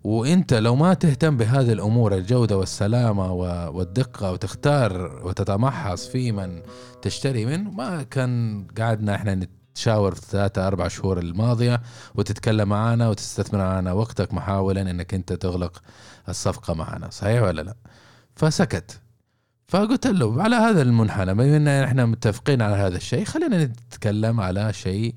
وأنت 0.05 0.55
لو 0.55 0.77
ما 0.77 0.95
تهتم 0.95 1.37
بهذه 1.37 1.73
الأمور 1.73 2.15
الجودة 2.15 2.59
والسلامة 2.59 3.33
والدقة 3.71 4.33
وتختار 4.33 5.21
وتتمحص 5.25 6.09
في 6.09 6.33
من 6.33 6.63
تشتري 7.03 7.47
منه 7.47 7.71
ما 7.71 8.03
كان 8.03 8.67
قعدنا 8.79 9.15
إحنا 9.15 9.35
تشاور 9.81 10.15
في 10.15 10.27
ثلاثة 10.27 10.67
أربع 10.67 10.89
شهور 10.89 11.19
الماضية 11.19 11.83
وتتكلم 12.15 12.69
معنا 12.69 13.09
وتستثمر 13.09 13.59
معنا 13.59 13.93
وقتك 13.93 14.35
محاولا 14.35 14.81
أنك 14.81 15.15
أنت 15.15 15.33
تغلق 15.33 15.83
الصفقة 16.29 16.75
معنا. 16.75 17.11
صحيح 17.11 17.43
ولا 17.43 17.63
لا؟ 17.63 17.75
فسكت. 18.37 19.01
فقلت 19.69 20.07
له 20.07 20.43
على 20.43 20.57
هذا 20.57 20.83
المنحنى 20.83 21.35
بما 21.35 21.57
إن 21.57 21.69
إحنا 21.69 22.07
متفقين 22.07 22.63
على 22.63 22.77
هذا 22.77 22.97
الشيء 22.97 23.25
خلينا 23.25 23.65
نتكلم 23.65 24.41
على 24.41 24.73
شيء 24.73 25.15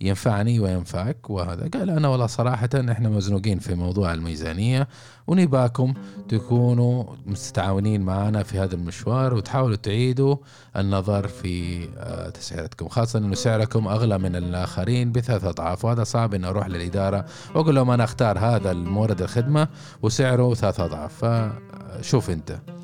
ينفعني 0.00 0.60
وينفعك 0.60 1.30
وهذا. 1.30 1.68
قال 1.74 1.90
أنا 1.90 2.08
والله 2.08 2.26
صراحة 2.26 2.68
إحنا 2.74 3.08
مزنوقين 3.08 3.58
في 3.58 3.74
موضوع 3.74 4.14
الميزانية 4.14 4.88
ونباكم 5.26 5.94
تكونوا 6.28 7.04
مستعاونين 7.26 8.00
معنا 8.02 8.42
في 8.42 8.58
هذا 8.58 8.74
المشوار 8.74 9.34
وتحاولوا 9.34 9.76
تعيدوا 9.76 10.36
النظر 10.76 11.28
في 11.28 11.84
آه، 11.98 12.28
تسعيرتكم. 12.28 12.88
خاصة 12.88 13.18
إنه 13.18 13.34
سعركم 13.34 13.88
أغلى 13.88 14.18
من 14.18 14.36
الآخرين 14.36 15.12
بثلاث 15.12 15.44
أضعاف 15.44 15.84
وهذا 15.84 16.04
صعب 16.04 16.34
إني 16.34 16.46
أروح 16.46 16.66
للإدارة 16.66 17.24
وأقول 17.54 17.74
لهم 17.74 17.90
أنا 17.90 18.04
أختار 18.04 18.38
هذا 18.38 18.70
المورد 18.70 19.22
الخدمة 19.22 19.68
وسعره 20.02 20.54
ثلاث 20.54 20.80
أضعاف. 20.80 21.24
فشوف 21.24 22.30
أنت. 22.30 22.75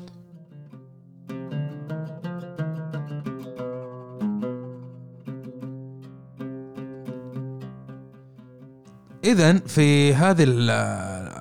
اذا 9.23 9.59
في 9.59 10.13
هذه 10.13 10.45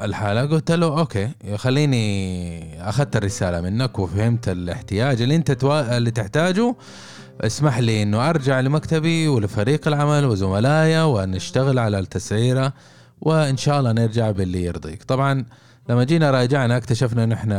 الحالة 0.05 0.41
قلت 0.41 0.73
له 0.73 0.99
أوكي 0.99 1.31
خليني 1.57 2.89
أخذت 2.89 3.17
الرسالة 3.17 3.61
منك 3.61 3.99
وفهمت 3.99 4.49
الاحتياج 4.49 5.23
اللي 5.23 5.37
أنت 5.37 5.51
توا... 5.51 5.97
اللي 5.97 6.11
تحتاجه. 6.11 6.77
اسمح 7.41 7.79
لي 7.79 8.03
إنه 8.03 8.31
أرجع 8.31 8.61
لمكتبي 8.61 9.29
ولفريق 9.29 9.89
العمل 9.89 10.25
وزملائي 10.25 11.03
ونشتغل 11.03 11.79
على 11.79 11.99
التسعيرة 11.99 12.73
وإن 13.21 13.57
شاء 13.57 13.79
الله 13.81 13.93
نرجع 13.93 14.31
باللي 14.31 14.65
يرضيك. 14.65 15.03
طبعا 15.03 15.45
لما 15.89 16.05
جينا 16.05 16.31
راجعنا 16.31 16.77
اكتشفنا 16.77 17.25
إنه 17.25 17.35
إحنا 17.35 17.59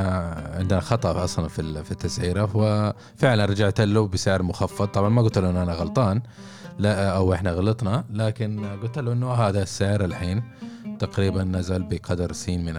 عندنا 0.59 0.79
خطأ 0.79 1.23
أصلا 1.23 1.47
في 1.47 1.83
في 1.83 1.91
التسعيرة 1.91 2.49
وفعلا 2.53 3.45
رجعت 3.45 3.81
له 3.81 4.07
بسعر 4.07 4.43
مخفض. 4.43 4.87
طبعا 4.87 5.09
ما 5.09 5.21
قلت 5.21 5.37
له 5.37 5.49
إنه 5.49 5.63
أنا 5.63 5.73
غلطان. 5.73 6.21
لا 6.79 7.09
أو 7.09 7.33
إحنا 7.33 7.51
غلطنا 7.51 8.03
لكن 8.13 8.65
قلت 8.81 8.99
له 8.99 9.13
إنه 9.13 9.31
هذا 9.31 9.63
السعر 9.63 10.05
الحين 10.05 10.43
تقريبا 10.99 11.43
نزل 11.43 11.83
بقدر 11.83 12.33
سين 12.33 12.65
من 12.65 12.75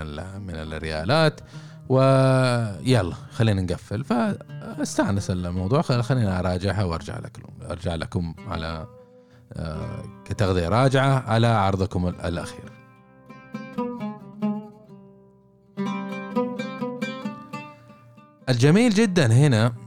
من 0.46 0.54
الريالات. 0.54 1.40
ويلا 1.88 3.14
خلينا 3.32 3.62
نقفل. 3.62 4.04
فاستأنس 4.04 5.30
الموضوع. 5.30 5.82
خلينا 5.82 6.38
أراجعها 6.38 6.84
وأرجع 6.84 7.18
لكم 7.18 7.42
أرجع 7.70 7.94
لكم 7.94 8.34
على 8.48 8.86
آه، 9.52 10.02
كتغذية 10.24 10.68
راجعة 10.68 11.24
على 11.30 11.46
عرضكم 11.46 12.08
الأخير. 12.08 12.72
الجميل 18.48 18.90
جدا 18.90 19.26
هنا 19.32 19.83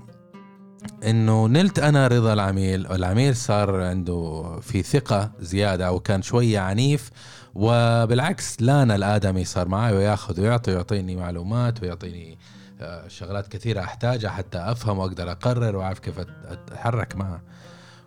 إنه 1.03 1.47
نلت 1.47 1.79
أنا 1.79 2.07
رضا 2.07 2.33
العميل 2.33 2.87
والعميل 2.91 3.35
صار 3.35 3.81
عنده 3.81 4.59
في 4.61 4.83
ثقة 4.83 5.31
زيادة 5.39 5.87
أو 5.87 5.99
كان 5.99 6.21
شوية 6.21 6.59
عنيف 6.59 7.11
وبالعكس 7.55 8.61
لانا 8.61 8.95
الآدمي 8.95 9.45
صار 9.45 9.67
معي 9.67 9.93
وياخذ 9.93 10.41
ويعطي 10.41 10.71
ويعطيني 10.71 11.15
معلومات 11.15 11.83
ويعطيني 11.83 12.37
آه، 12.81 13.07
شغلات 13.07 13.47
كثيرة 13.47 13.81
أحتاجها 13.81 14.29
حتى 14.29 14.57
أفهم 14.57 14.99
وأقدر 14.99 15.31
أقرر 15.31 15.75
وأعرف 15.75 15.99
كيف 15.99 16.19
أتحرك 16.45 17.15
معه 17.15 17.41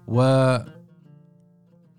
و 0.07 0.57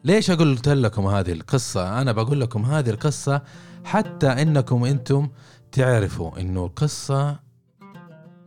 ليش 0.03 0.31
قلت 0.31 0.69
لكم 0.69 1.07
هذه 1.07 1.31
القصة؟ 1.31 2.01
أنا 2.01 2.11
بقول 2.11 2.41
لكم 2.41 2.65
هذه 2.65 2.89
القصة 2.89 3.41
حتى 3.83 4.27
إنكم 4.27 4.83
أنتم 4.85 5.29
تعرفوا 5.71 6.39
إنه 6.39 6.65
القصة 6.65 7.39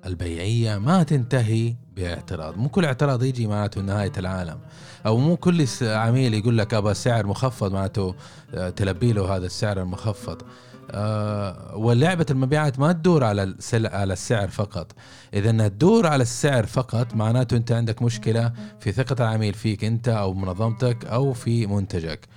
البيعية 0.07 0.79
ما 0.79 1.03
تنتهي 1.03 1.75
باعتراض. 1.97 2.59
مو 2.59 2.69
كل 2.69 2.85
اعتراض 2.85 3.23
يجي 3.23 3.47
معناته 3.47 3.81
نهاية 3.81 4.13
العالم. 4.19 4.59
أو 5.07 5.17
مو 5.17 5.37
كل 5.37 5.67
عميل 5.83 6.35
يقول 6.35 6.59
لك 6.59 6.75
أبغى 6.75 6.95
سعر 6.95 7.27
مخفض 7.27 7.73
معناته 7.73 8.15
آه، 8.55 8.71
تلبي 8.71 9.13
له 9.13 9.37
هذا 9.37 9.47
السعر 9.47 9.81
المخفض. 9.81 10.43
أه 10.91 11.77
ولعبة 11.77 12.27
المبيعات 12.31 12.79
ما 12.79 12.93
تدور 12.93 13.25
على 13.25 13.57
على 13.73 14.13
السعر 14.13 14.49
فقط. 14.49 14.93
إذا 15.35 15.51
إنها 15.51 15.69
تدور 15.69 16.07
على 16.07 16.23
السعر 16.23 16.67
فقط 16.67 17.15
معناته 17.15 17.57
أنت 17.57 17.73
عندك 17.73 18.03
مشكلة 18.03 18.53
في 18.81 18.93
ثقة 18.93 19.17
العميل 19.25 19.55
فيك 19.55 19.85
أنت 19.85 20.09
أو 20.09 20.35
منظمتك 20.35 21.05
أو 21.05 21.33
في 21.33 21.67
منتجك. 21.67 22.29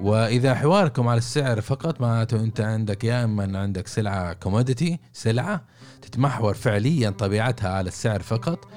وإذا 0.00 0.54
حواركم 0.54 1.08
على 1.08 1.18
السعر 1.18 1.60
فقط 1.60 2.00
معناته 2.00 2.36
أنت 2.36 2.60
عندك 2.60 3.04
يا 3.04 3.24
إما 3.24 3.58
عندك 3.58 3.86
سلعة 3.86 4.32
كوموديتي 4.32 5.00
سلعة 5.12 5.64
تتمحور 6.02 6.54
فعليا 6.54 7.10
طبيعتها 7.10 7.70
على 7.70 7.88
السعر 7.88 8.22
فقط 8.22 8.68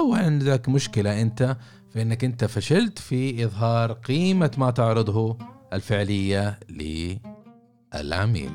أو 0.00 0.14
عندك 0.14 0.68
مشكلة 0.68 1.22
أنت 1.22 1.56
في 1.92 2.02
إنك 2.02 2.24
أنت 2.24 2.44
فشلت 2.44 2.98
في 2.98 3.44
إظهار 3.44 3.92
قيمة 3.92 4.50
ما 4.58 4.70
تعرضه 4.70 5.38
الفعلية 5.72 6.58
للعميل. 7.94 8.52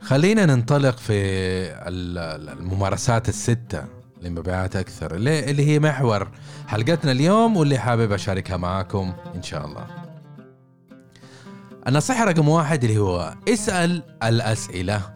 خلينا 0.00 0.46
ننطلق 0.46 0.98
في 0.98 1.14
الممارسات 1.88 3.28
الستة. 3.28 3.99
لمبيعات 4.20 4.76
أكثر 4.76 5.14
اللي 5.14 5.66
هي 5.66 5.78
محور 5.78 6.28
حلقتنا 6.66 7.12
اليوم 7.12 7.56
واللي 7.56 7.78
حابب 7.78 8.12
أشاركها 8.12 8.56
معاكم 8.56 9.12
إن 9.34 9.42
شاء 9.42 9.66
الله. 9.66 9.86
النصيحة 11.88 12.24
رقم 12.24 12.48
واحد 12.48 12.84
اللي 12.84 12.98
هو 12.98 13.34
اسأل 13.48 14.02
الأسئلة. 14.22 15.14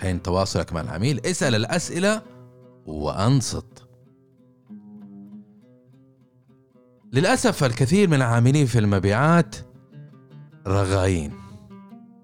حين 0.00 0.22
تواصلك 0.22 0.72
مع 0.72 0.80
العميل. 0.80 1.26
اسأل 1.26 1.54
الأسئلة 1.54 2.22
وأنصت. 2.86 3.88
للأسف 7.12 7.64
الكثير 7.64 8.08
من 8.08 8.14
العاملين 8.14 8.66
في 8.66 8.78
المبيعات 8.78 9.56
رغاين 10.66 11.32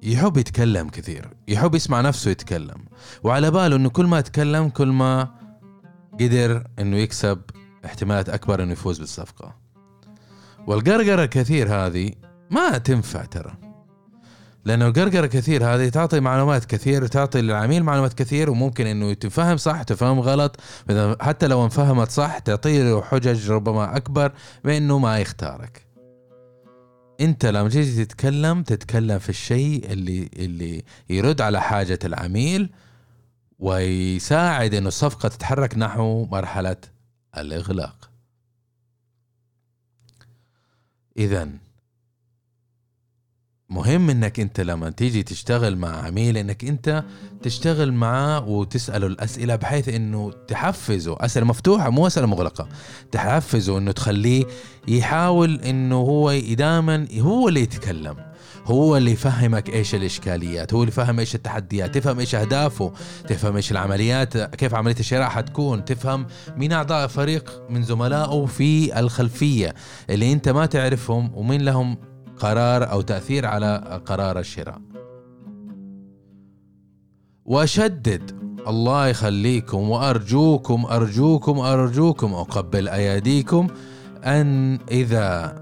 يحب 0.02 0.36
يتكلم 0.36 0.88
كثير 0.88 1.28
يحب 1.48 1.74
يسمع 1.74 2.00
نفسه 2.00 2.30
يتكلم. 2.30 2.84
وعلى 3.22 3.50
باله 3.50 3.76
إنه 3.76 3.88
كل 3.88 4.06
ما 4.06 4.20
تكلم 4.20 4.68
كل 4.68 4.88
ما 4.88 5.41
قدر 6.20 6.64
إنه 6.78 6.96
يكسب 6.96 7.40
احتمالات 7.84 8.28
أكبر 8.28 8.62
إنه 8.62 8.72
يفوز 8.72 8.98
بالصفقة. 8.98 9.56
والقرقرة 10.66 11.24
الكثير 11.24 11.74
هذه 11.74 12.10
ما 12.50 12.78
تنفع 12.78 13.24
ترى. 13.24 13.54
لأنه 14.64 14.86
القرقره 14.86 15.26
كثير 15.26 15.64
هذه 15.64 15.88
تعطي 15.88 16.20
معلومات 16.20 16.64
كثير 16.64 17.04
وتعطي 17.04 17.40
للعميل 17.40 17.82
معلومات 17.82 18.12
كثير 18.12 18.50
وممكن 18.50 18.86
إنه 18.86 19.12
تفهم 19.12 19.56
صح 19.56 19.82
تفهم 19.82 20.20
غلط. 20.20 20.60
حتى 21.20 21.46
لو 21.46 21.64
انفهمت 21.64 22.10
صح 22.10 22.38
تعطي 22.38 22.82
له 22.82 23.02
حجج 23.02 23.50
ربما 23.50 23.96
أكبر 23.96 24.32
بإنه 24.64 24.98
ما 24.98 25.18
يختارك. 25.18 25.86
أنت 27.20 27.46
لما 27.46 27.68
تيجي 27.68 28.04
تتكلم 28.04 28.62
تتكلم 28.62 29.18
في 29.18 29.28
الشيء 29.28 29.92
اللي 29.92 30.30
اللي 30.36 30.84
يرد 31.10 31.40
على 31.40 31.60
حاجة 31.60 31.98
العميل 32.04 32.70
ويساعد 33.62 34.74
إنه 34.74 34.88
الصفقة 34.88 35.28
تتحرك 35.28 35.78
نحو 35.78 36.24
مرحلة 36.24 36.76
الإغلاق. 37.38 38.10
اذا 41.18 41.48
مهم 43.70 44.10
إنك 44.10 44.40
أنت 44.40 44.60
لما 44.60 44.90
تيجي 44.90 45.22
تشتغل 45.22 45.76
مع 45.76 46.06
عميل 46.06 46.36
إنك 46.36 46.64
أنت 46.64 47.04
تشتغل 47.42 47.92
معاه 47.92 48.48
وتسأله 48.48 49.06
الأسئلة 49.06 49.56
بحيث 49.56 49.88
إنه 49.88 50.32
تحفزه 50.48 51.16
اسئله 51.20 51.46
مفتوحة 51.46 51.90
مو 51.90 52.06
اسئله 52.06 52.26
مغلقة 52.26 52.68
تحفزه 53.12 53.78
إنه 53.78 53.92
تخليه 53.92 54.44
يحاول 54.88 55.60
إنه 55.60 55.96
هو 55.96 56.38
دائما 56.38 57.08
هو 57.18 57.48
اللي 57.48 57.60
يتكلم. 57.60 58.31
هو 58.66 58.96
اللي 58.96 59.10
يفهمك 59.10 59.70
إيش 59.70 59.94
الإشكاليات 59.94 60.74
هو 60.74 60.82
اللي 60.82 60.92
يفهم 60.92 61.18
إيش 61.18 61.34
التحديات 61.34 61.94
تفهم 61.94 62.18
إيش 62.18 62.34
أهدافه 62.34 62.92
تفهم 63.28 63.56
إيش 63.56 63.72
العمليات 63.72 64.36
كيف 64.38 64.74
عملية 64.74 64.96
الشراء 65.00 65.28
حتكون 65.28 65.84
تفهم 65.84 66.26
مين 66.56 66.72
أعضاء 66.72 67.06
فريق 67.06 67.62
من 67.70 67.82
زملائه 67.82 68.46
في 68.46 69.00
الخلفية 69.00 69.74
اللي 70.10 70.32
أنت 70.32 70.48
ما 70.48 70.66
تعرفهم 70.66 71.30
ومين 71.34 71.62
لهم 71.62 71.96
قرار 72.36 72.90
أو 72.90 73.00
تأثير 73.00 73.46
على 73.46 74.02
قرار 74.06 74.38
الشراء. 74.38 74.78
وأشدد 77.44 78.42
الله 78.68 79.08
يخليكم 79.08 79.90
وأرجوكم 79.90 80.86
أرجوكم 80.86 81.58
أرجوكم 81.58 82.34
أقبل 82.34 82.88
اياديكم 82.88 83.66
أن 84.24 84.78
إذا 84.90 85.54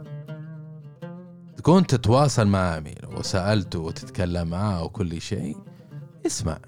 كنت 1.63 1.95
تتواصل 1.95 2.47
مع 2.47 2.75
عميل 2.75 3.07
وسالته 3.07 3.79
وتتكلم 3.79 4.49
معه 4.49 4.85
وكل 4.85 5.21
شيء. 5.21 5.57
اسمع. 6.27 6.59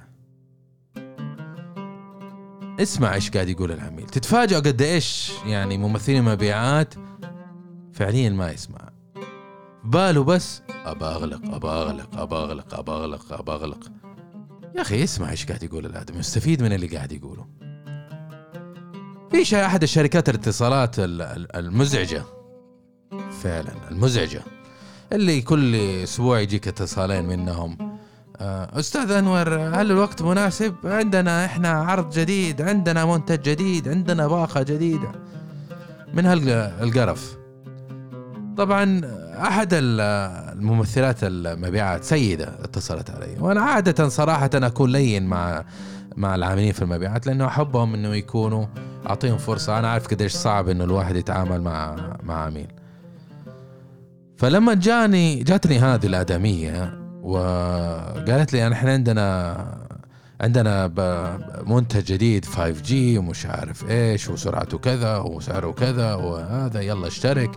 اسمع 2.81 3.15
إيش 3.15 3.31
قاعد 3.31 3.49
يقول 3.49 3.73
العميل. 3.73 4.07
تتفاجأ 4.07 4.57
قد 4.57 4.83
إيش 4.83 5.33
يعني 5.47 5.79
ممثلين 5.79 6.25
مبيعات 6.25 6.95
فعليا 7.93 8.31
ما 8.31 8.51
يسمع. 8.51 8.89
باله 9.85 10.25
بس 10.25 10.63
ابى 10.85 11.05
أغلق 11.05 11.55
ابى 11.55 11.69
أغلق 11.69 12.21
ابى 12.21 12.37
أغلق 12.37 12.75
ابى 12.79 12.93
أغلق 12.93 13.33
ابى 13.33 13.53
أغلق. 13.53 13.93
يا 14.77 14.81
أخي 14.81 15.05
اسمع 15.05 15.31
إيش 15.31 15.47
قاعد 15.47 15.63
يقول 15.63 15.87
الآدمي. 15.87 16.21
استفيد 16.21 16.63
من 16.63 16.73
اللي 16.73 16.87
قاعد 16.87 17.13
يقوله. 17.13 17.47
في 19.31 19.67
أحد 19.67 19.83
الشركات 19.83 20.29
الاتصالات 20.29 20.99
ال- 20.99 21.23
ال- 21.23 21.57
المزعجة. 21.57 22.25
فعلا 23.43 23.73
المزعجة. 23.91 24.43
اللي 25.13 25.41
كل 25.41 25.75
أسبوع 25.77 26.41
يجيك 26.41 26.69
اتصالين 26.69 27.25
منهم. 27.25 27.77
آه، 28.41 28.79
أستاذ 28.79 29.11
أنور 29.11 29.55
هل 29.55 29.91
الوقت 29.91 30.23
مناسب؟ 30.23 30.75
عندنا 30.85 31.45
إحنا 31.45 31.69
عرض 31.71 32.13
جديد 32.19 32.63
عندنا 32.63 33.05
منتج 33.05 33.43
جديد 33.43 33.89
عندنا 33.89 34.27
باقة 34.27 34.63
جديدة. 34.63 35.13
من 36.15 36.27
هالقرف. 36.27 37.37
طبعا 38.57 39.01
أحد 39.47 39.69
ال- 39.73 40.01
الممثلات 40.59 41.17
المبيعات 41.23 42.05
سيدة 42.05 42.49
اتصلت 42.65 43.11
علي. 43.11 43.37
وأنا 43.41 43.61
عادة 43.61 44.09
صراحة 44.09 44.51
أكون 44.55 44.93
لين 44.93 45.27
مع 45.27 45.65
مع 46.17 46.35
العاملين 46.35 46.73
في 46.73 46.83
المبيعات 46.83 47.27
لأنه 47.27 47.47
أحبهم 47.47 47.95
إنه 47.95 48.15
يكونوا 48.15 48.67
أعطيهم 49.09 49.39
فرصة. 49.39 49.79
أنا 49.79 49.89
عارف 49.91 50.09
قديش 50.09 50.33
صعب 50.33 50.69
إنه 50.69 50.85
الواحد 50.85 51.17
يتعامل 51.17 51.61
مع 51.63 51.97
مع 52.23 52.45
عميل. 52.45 52.67
فلما 54.43 54.75
جاني 54.75 55.43
جاتني 55.43 55.79
هذه 55.79 56.07
الآدمية 56.07 56.99
وقالت 57.23 58.53
لي 58.53 58.73
إحنا 58.73 58.93
عندنا 58.93 59.57
عندنا 60.41 60.87
منتج 61.67 62.05
جديد 62.13 62.45
5G 62.45 62.93
ومش 62.93 63.47
عارف 63.47 63.91
إيش 63.91 64.29
وسرعته 64.29 64.79
كذا 64.79 65.17
وسعره 65.17 65.71
كذا 65.73 66.15
وهذا 66.15 66.81
يلا 66.81 67.07
اشترك. 67.07 67.51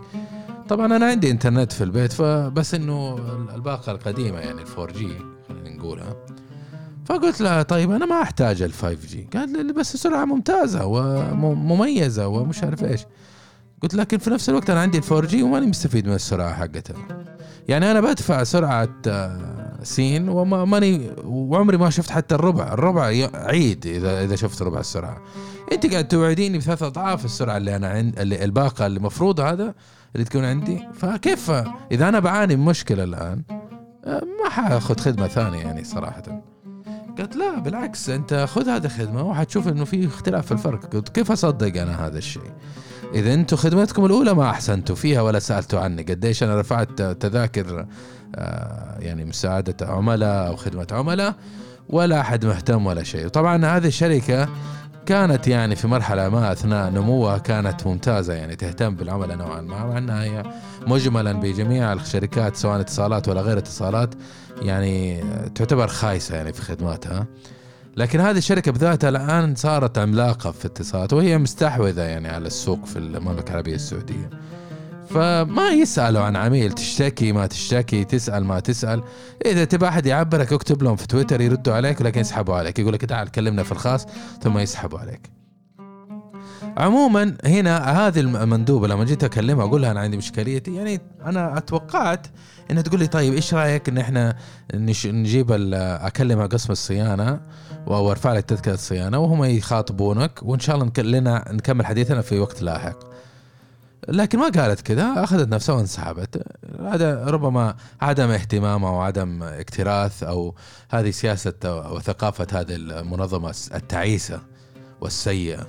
طبعا 0.68 0.96
أنا 0.96 1.06
عندي 1.06 1.30
إنترنت 1.30 1.72
في 1.72 1.84
البيت 1.84 2.12
فبس 2.12 2.74
إنه 2.74 3.18
الباقة 3.54 3.92
القديمة 3.92 4.38
يعني 4.38 4.62
ال 4.62 4.66
4G 4.68 4.98
خلينا 5.48 5.76
نقولها 5.76 6.16
فقلت 7.04 7.40
لها 7.40 7.62
طيب 7.62 7.90
أنا 7.90 8.06
ما 8.06 8.22
أحتاج 8.22 8.62
ال 8.62 8.72
5G 8.72 9.36
قالت 9.36 9.56
لي 9.56 9.72
بس 9.72 9.96
سرعة 9.96 10.24
ممتازة 10.24 10.86
ومميزة 10.86 12.26
ومش 12.28 12.62
عارف 12.62 12.84
إيش. 12.84 13.00
قلت 13.82 13.94
لكن 13.94 14.18
في 14.18 14.30
نفس 14.30 14.48
الوقت 14.48 14.70
أنا 14.70 14.80
عندي 14.80 14.98
ال 14.98 15.04
4G 15.04 15.34
وماني 15.34 15.66
مستفيد 15.66 16.06
من 16.06 16.14
السرعة 16.14 16.54
حقتها. 16.54 17.26
يعني 17.68 17.90
أنا 17.90 18.00
بدفع 18.00 18.44
سرعة 18.44 18.88
آه، 19.06 19.78
سين 19.82 20.28
وما 20.28 20.64
ماني 20.64 21.10
وعمري 21.24 21.76
ما 21.76 21.90
شفت 21.90 22.10
حتى 22.10 22.34
الربع. 22.34 22.72
الربع 22.72 23.04
عيد 23.34 23.86
اذا 23.86 24.24
إذا 24.24 24.36
شفت 24.36 24.62
ربع 24.62 24.80
السرعة. 24.80 25.22
أنت 25.72 25.92
قاعد 25.92 26.08
توعديني 26.08 26.58
بثلاث 26.58 26.82
أضعاف 26.82 27.24
السرعة 27.24 27.56
اللي 27.56 27.76
أنا 27.76 27.88
عند 27.88 28.18
اللي 28.18 28.44
الباقة 28.44 28.86
اللي 28.86 28.98
المفروض 28.98 29.40
هذا 29.40 29.74
اللي 30.14 30.24
تكون 30.24 30.44
عندي. 30.44 30.88
فكيف؟ 30.94 31.50
إذا 31.92 32.08
أنا 32.08 32.18
بعاني 32.18 32.56
من 32.56 32.64
مشكلة 32.64 33.04
الآن 33.04 33.42
آه، 34.04 34.22
ما 34.44 34.50
حأخذ 34.50 34.98
خدمة 35.00 35.28
ثانية 35.28 35.58
يعني 35.58 35.84
صراحة. 35.84 36.22
قالت 37.18 37.36
لا 37.36 37.58
بالعكس 37.58 38.10
أنت 38.10 38.34
خذ 38.48 38.68
هذه 38.68 38.84
الخدمة 38.84 39.22
وحتشوف 39.22 39.68
إنه 39.68 39.84
في 39.84 40.06
اختلاف 40.06 40.46
في 40.46 40.52
الفرق. 40.52 40.94
قلت 40.94 41.08
كيف 41.08 41.32
أصدق 41.32 41.82
أنا 41.82 42.06
هذا 42.06 42.18
الشيء؟ 42.18 42.52
إذا 43.14 43.34
أنتم 43.34 43.56
خدمتكم 43.56 44.04
الأولى 44.04 44.34
ما 44.34 44.50
أحسنتوا 44.50 44.96
فيها 44.96 45.20
ولا 45.20 45.38
سألتوا 45.38 45.80
عني. 45.80 46.02
قديش 46.02 46.42
أنا 46.42 46.60
رفعت 46.60 47.02
تذاكر 47.02 47.86
آه، 48.34 48.98
يعني 48.98 49.24
مساعدة 49.24 49.86
عملاء 49.86 50.48
أو 50.48 50.56
خدمة 50.56 50.86
عملاء 50.92 51.34
ولا 51.88 52.20
أحد 52.20 52.46
مهتم 52.46 52.86
ولا 52.86 53.02
شيء. 53.02 53.26
وطبعا 53.26 53.66
هذه 53.66 53.86
الشركة 53.86 54.48
كانت 55.06 55.48
يعني 55.48 55.76
في 55.76 55.88
مرحلة 55.88 56.28
ما 56.28 56.52
أثناء 56.52 56.90
نموها 56.90 57.38
كانت 57.38 57.86
ممتازة 57.86 58.34
يعني 58.34 58.56
تهتم 58.56 58.94
بالعملاء 58.94 59.36
نوعا 59.36 59.60
ما 59.60 59.86
مع 59.86 59.98
أنها 59.98 60.22
هي 60.22 60.42
مجملا 60.86 61.32
بجميع 61.32 61.92
الشركات 61.92 62.56
سواء 62.56 62.80
اتصالات 62.80 63.28
ولا 63.28 63.40
غير 63.40 63.58
اتصالات 63.58 64.14
يعني 64.62 65.24
تعتبر 65.54 65.86
خايسة 65.88 66.36
يعني 66.36 66.52
في 66.52 66.62
خدماتها. 66.62 67.26
لكن 67.96 68.20
هذه 68.20 68.38
الشركة 68.38 68.72
بذاتها 68.72 69.08
الآن 69.08 69.54
صارت 69.54 69.98
عملاقة 69.98 70.50
في 70.50 70.64
الاتصالات 70.64 71.12
وهي 71.12 71.38
مستحوذة 71.38 72.02
يعني 72.02 72.28
على 72.28 72.46
السوق 72.46 72.84
في 72.84 72.98
المملكة 72.98 73.50
العربية 73.50 73.74
السعودية. 73.74 74.30
فما 75.10 75.70
يسألوا 75.70 76.22
عن 76.22 76.36
عميل 76.36 76.72
تشتكي 76.72 77.32
ما 77.32 77.46
تشتكي 77.46 78.04
تسأل 78.04 78.44
ما 78.44 78.60
تسأل. 78.60 79.02
إذا 79.46 79.64
تبغى 79.64 79.88
أحد 79.88 80.06
يعبرك 80.06 80.52
اكتب 80.52 80.82
لهم 80.82 80.96
في 80.96 81.06
تويتر 81.06 81.40
يردوا 81.40 81.74
عليك 81.74 82.00
ولكن 82.00 82.20
يسحبوا 82.20 82.54
عليك. 82.54 82.78
يقول 82.78 82.92
لك 82.92 83.04
تعال 83.04 83.30
كلمنا 83.30 83.62
في 83.62 83.72
الخاص 83.72 84.06
ثم 84.42 84.58
يسحبوا 84.58 84.98
عليك. 84.98 85.30
عموما 86.76 87.36
هنا 87.44 87.78
هذه 87.78 88.20
المندوبة 88.20 88.88
لما 88.88 89.04
جيت 89.04 89.24
أكلمها 89.24 89.64
أقول 89.64 89.82
لها 89.82 89.90
أنا 89.90 90.00
عندي 90.00 90.16
مشكلتي. 90.16 90.74
يعني 90.74 91.00
أنا 91.24 91.58
أتوقعت 91.58 92.26
إنها 92.70 92.82
تقول 92.82 93.00
لي 93.00 93.06
طيب 93.06 93.34
إيش 93.34 93.54
رأيك 93.54 93.88
إن 93.88 93.98
إحنا 93.98 94.36
نجيب 95.04 95.46
أكلمها 95.72 96.46
قسم 96.46 96.72
الصيانة؟ 96.72 97.40
وأرفع 97.86 98.32
لك 98.32 98.44
تذكرة 98.44 98.74
الصيانه 98.74 99.18
وهم 99.18 99.44
يخاطبونك 99.44 100.40
وإن 100.42 100.60
شاء 100.60 100.76
الله 100.76 100.90
لنا 100.98 101.52
نكمل 101.52 101.86
حديثنا 101.86 102.20
في 102.20 102.38
وقت 102.38 102.62
لاحق. 102.62 102.98
لكن 104.08 104.38
ما 104.38 104.48
قالت 104.48 104.80
كذا 104.80 105.14
أخذت 105.16 105.48
نفسها 105.48 105.74
وانسحبت. 105.74 106.42
هذا 106.80 107.24
ربما 107.24 107.76
عدم 108.00 108.30
اهتمام 108.30 108.84
أو 108.84 109.00
عدم 109.00 109.42
اكتراث 109.42 110.22
أو 110.22 110.54
هذه 110.90 111.10
سياسة 111.10 111.54
أو 111.64 112.00
ثقافة 112.00 112.46
هذه 112.52 112.74
المنظمة 112.74 113.54
التعيسة 113.74 114.40
والسيئة. 115.00 115.66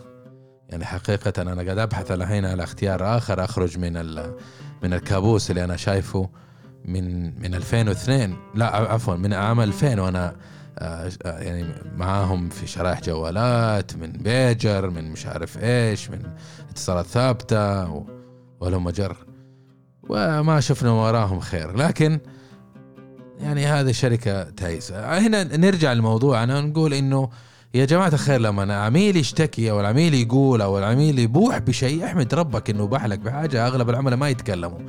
يعني 0.70 0.86
حقيقة 0.86 1.42
أنا 1.42 1.64
قاعد 1.64 1.78
أبحث 1.78 2.12
الحين 2.12 2.46
على 2.46 2.64
اختيار 2.64 3.18
آخر 3.18 3.44
أخرج 3.44 3.78
من 3.78 3.94
من 4.84 4.94
الكابوس 4.94 5.50
اللي 5.50 5.64
أنا 5.64 5.76
شايفه 5.76 6.30
من 6.86 7.26
من 7.42 7.56
2002 7.56 8.36
لا 8.56 8.76
عفوا 8.76 9.16
من 9.16 9.34
عام 9.34 9.62
2000 9.62 10.02
وأنا 10.02 10.36
يعني 11.26 11.66
معاهم 11.96 12.50
في 12.50 12.68
شرائح 12.68 13.02
جوالات 13.02 13.96
من 13.96 14.12
بيجر 14.12 14.90
من 14.90 15.12
مش 15.12 15.26
عارف 15.26 15.58
إيش 15.64 16.10
من 16.10 16.22
اتصالات 16.70 17.06
ثابتة 17.06 17.92
و- 17.92 18.06
ولهم 18.60 18.90
جر 18.90 19.18
وما 20.10 20.60
شفنا 20.60 20.92
وراهم 20.92 21.40
خير. 21.40 21.78
لكن 21.78 22.20
يعني 23.40 23.66
هذه 23.66 23.92
شركة 23.92 24.44
تعيسة 24.44 25.18
هنا 25.28 25.44
نرجع 25.58 25.94
لموضوعنا 25.94 26.58
ونقول 26.60 26.94
إنه 26.94 27.30
يا 27.74 27.86
جماعة 27.86 28.08
الخير 28.08 28.42
لما 28.42 28.76
عميل 28.76 29.18
يشتكي 29.18 29.72
أو 29.72 29.80
العميل 29.80 30.14
يقول 30.14 30.62
أو 30.62 30.80
العميل 30.80 31.20
يبوح 31.20 31.58
بشيء 31.58 32.06
احمد 32.06 32.34
ربك 32.34 32.70
إنه 32.70 32.88
باح 32.88 33.06
لك 33.06 33.20
بحاجة 33.20 33.68
أغلب 33.68 33.90
العملاء 33.90 34.18
ما 34.18 34.30
يتكلموا. 34.30 34.80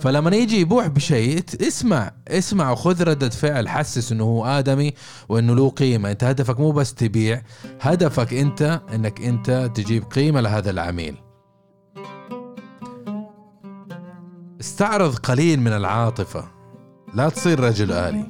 فلما 0.00 0.36
يجي 0.36 0.60
يبوح 0.60 0.86
بشيء 0.86 1.44
اسمع 1.60 2.12
اسمع 2.28 2.70
وخذ 2.70 3.02
ردة 3.02 3.28
فعل 3.28 3.68
حسس 3.68 4.12
إنه 4.12 4.24
هو 4.24 4.44
آدمي 4.44 4.94
وإنه 5.28 5.54
له 5.54 5.68
قيمة. 5.70 6.10
أنت 6.10 6.24
هدفك 6.24 6.60
مو 6.60 6.72
بس 6.72 6.94
تبيع 6.94 7.42
هدفك 7.80 8.34
أنت 8.34 8.80
إنك 8.94 9.20
أنت 9.20 9.70
تجيب 9.74 10.04
قيمة 10.04 10.40
لهذا 10.40 10.70
العميل. 10.70 11.16
استعرض 14.60 15.14
قليل 15.14 15.60
من 15.60 15.72
العاطفة. 15.72 16.48
لا 17.14 17.28
تصير 17.28 17.60
رجل 17.60 17.92
آلي. 17.92 18.26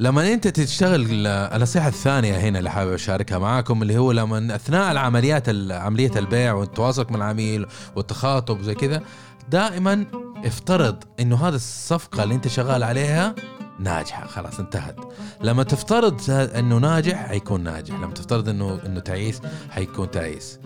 لما 0.00 0.32
انت 0.32 0.48
تشتغل 0.48 1.26
النصيحة 1.26 1.88
الثانية 1.88 2.36
هنا 2.36 2.58
اللي 2.58 2.70
حابب 2.70 2.92
أشاركها 2.92 3.38
معاكم 3.38 3.82
اللي 3.82 3.98
هو 3.98 4.12
لما 4.12 4.54
أثناء 4.54 4.92
العمليات 4.92 5.48
عملية 5.70 6.10
البيع 6.16 6.52
والتواصل 6.52 7.06
مع 7.10 7.16
العميل 7.16 7.66
والتخاطب 7.96 8.62
زي 8.62 8.74
كذا 8.74 9.02
دائما 9.50 10.06
افترض 10.44 11.04
إنه 11.20 11.48
هذا 11.48 11.56
الصفقة 11.56 12.22
اللي 12.22 12.34
انت 12.34 12.48
شغال 12.48 12.82
عليها 12.82 13.34
ناجحة 13.80 14.26
خلاص 14.26 14.60
انتهت. 14.60 14.96
لما 15.40 15.62
تفترض 15.62 16.30
إنه 16.30 16.78
ناجح 16.78 17.26
حيكون 17.26 17.64
ناجح. 17.64 17.94
لما 17.94 18.14
تفترض 18.14 18.48
إنه 18.48 18.80
إنه 18.86 19.00
تعيس 19.00 19.40
حيكون 19.70 20.10
تعيس. 20.10 20.58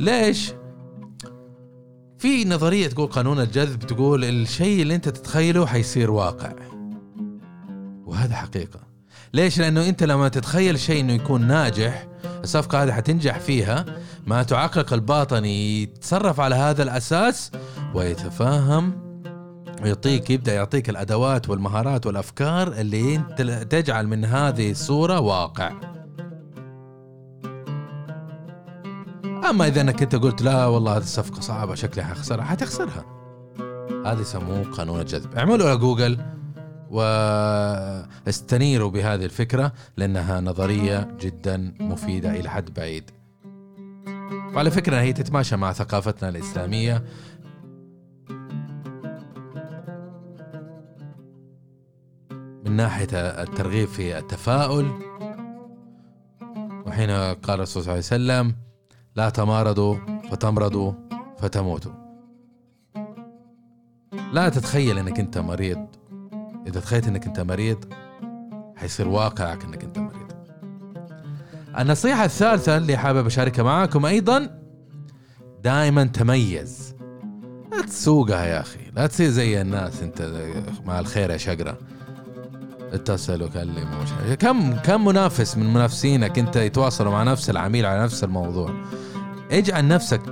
ليش؟ 0.00 0.52
في 2.18 2.44
نظرية 2.44 2.86
تقول 2.86 3.06
قانون 3.06 3.40
الجذب 3.40 3.78
تقول 3.78 4.24
الشيء 4.24 4.82
اللي 4.82 4.94
انت 4.94 5.08
تتخيله 5.08 5.66
حيصير 5.66 6.10
واقع. 6.10 6.52
وهذا 8.20 8.36
حقيقة. 8.36 8.80
ليش؟ 9.34 9.58
لأنه 9.58 9.88
أنت 9.88 10.02
لما 10.02 10.28
تتخيل 10.28 10.78
شيء 10.78 11.00
إنه 11.00 11.12
يكون 11.12 11.46
ناجح 11.46 12.06
الصفقة 12.44 12.82
هذه 12.82 12.92
حتنجح 12.92 13.38
فيها 13.38 13.84
معناته 14.26 14.56
عقلك 14.56 14.92
الباطني 14.92 15.82
يتصرف 15.82 16.40
على 16.40 16.54
هذا 16.54 16.82
الأساس 16.82 17.50
ويتفاهم 17.94 18.92
ويعطيك 19.82 20.30
يبدأ 20.30 20.54
يعطيك 20.54 20.90
الأدوات 20.90 21.48
والمهارات 21.48 22.06
والأفكار 22.06 22.68
اللي 22.68 23.16
أنت 23.16 23.42
تجعل 23.70 24.06
من 24.06 24.24
هذه 24.24 24.70
الصورة 24.70 25.20
واقع. 25.20 25.72
أما 29.50 29.66
إذا 29.66 29.80
أنك 29.80 30.02
أنت 30.02 30.14
قلت 30.14 30.42
لا 30.42 30.66
والله 30.66 30.96
هذه 30.96 31.02
الصفقة 31.02 31.40
صعبة 31.40 31.74
شكلي 31.74 32.04
حخسرها 32.04 32.44
حتخسرها. 32.44 33.04
هذا 34.06 34.20
يسموه 34.20 34.64
قانون 34.64 35.00
الجذب. 35.00 35.34
اعملوا 35.34 35.68
على 35.68 35.78
جوجل. 35.78 36.39
واستنيروا 36.90 38.90
بهذه 38.90 39.24
الفكرة 39.24 39.72
لأنها 39.96 40.40
نظرية 40.40 41.16
جدا 41.20 41.74
مفيدة 41.80 42.30
إلى 42.30 42.50
حد 42.50 42.74
بعيد. 42.74 43.10
وعلى 44.54 44.70
فكرة 44.70 44.96
هي 44.96 45.12
تتماشى 45.12 45.56
مع 45.56 45.72
ثقافتنا 45.72 46.28
الإسلامية. 46.28 47.04
من 52.64 52.76
ناحية 52.76 53.08
الترغيب 53.12 53.88
في 53.88 54.18
التفاؤل 54.18 54.90
وحين 56.86 57.10
قال 57.10 57.50
الرسول 57.50 57.82
صلى 57.82 57.90
الله 57.92 57.92
عليه 57.92 57.98
وسلم 57.98 58.54
لا 59.16 59.30
تمارضوا 59.30 59.96
فتمرضوا 60.30 60.92
فتموتوا. 61.38 61.92
لا 64.32 64.48
تتخيل 64.48 64.98
إنك 64.98 65.20
أنت 65.20 65.38
مريض. 65.38 65.86
إذا 66.70 66.80
تخيلت 66.80 67.06
إنك 67.06 67.26
أنت 67.26 67.40
مريض 67.40 67.84
حيصير 68.76 69.08
واقعك 69.08 69.64
إنك 69.64 69.84
أنت 69.84 69.98
مريض. 69.98 70.30
النصيحة 71.78 72.24
الثالثة 72.24 72.76
اللي 72.76 72.96
حابب 72.96 73.26
اشاركها 73.26 73.62
معاكم 73.62 74.06
أيضا 74.06 74.60
دائما 75.64 76.04
تميز. 76.04 76.94
لا 77.72 77.82
تسوقها 77.82 78.44
يا 78.44 78.60
أخي 78.60 78.80
لا 78.96 79.06
تصير 79.06 79.30
زي 79.30 79.60
الناس 79.60 80.02
أنت 80.02 80.42
مع 80.84 81.00
الخير 81.00 81.30
يا 81.30 81.36
شقرة 81.36 81.78
اتصل 82.92 83.42
وكلم 83.42 83.88
كم 84.40 84.74
كم 84.74 85.04
منافس 85.04 85.56
من 85.56 85.74
منافسينك 85.74 86.38
أنت 86.38 86.56
يتواصلوا 86.56 87.12
مع 87.12 87.22
نفس 87.22 87.50
العميل 87.50 87.86
على 87.86 88.02
نفس 88.02 88.24
الموضوع؟ 88.24 88.74
اجعل 89.50 89.88
نفسك 89.88 90.22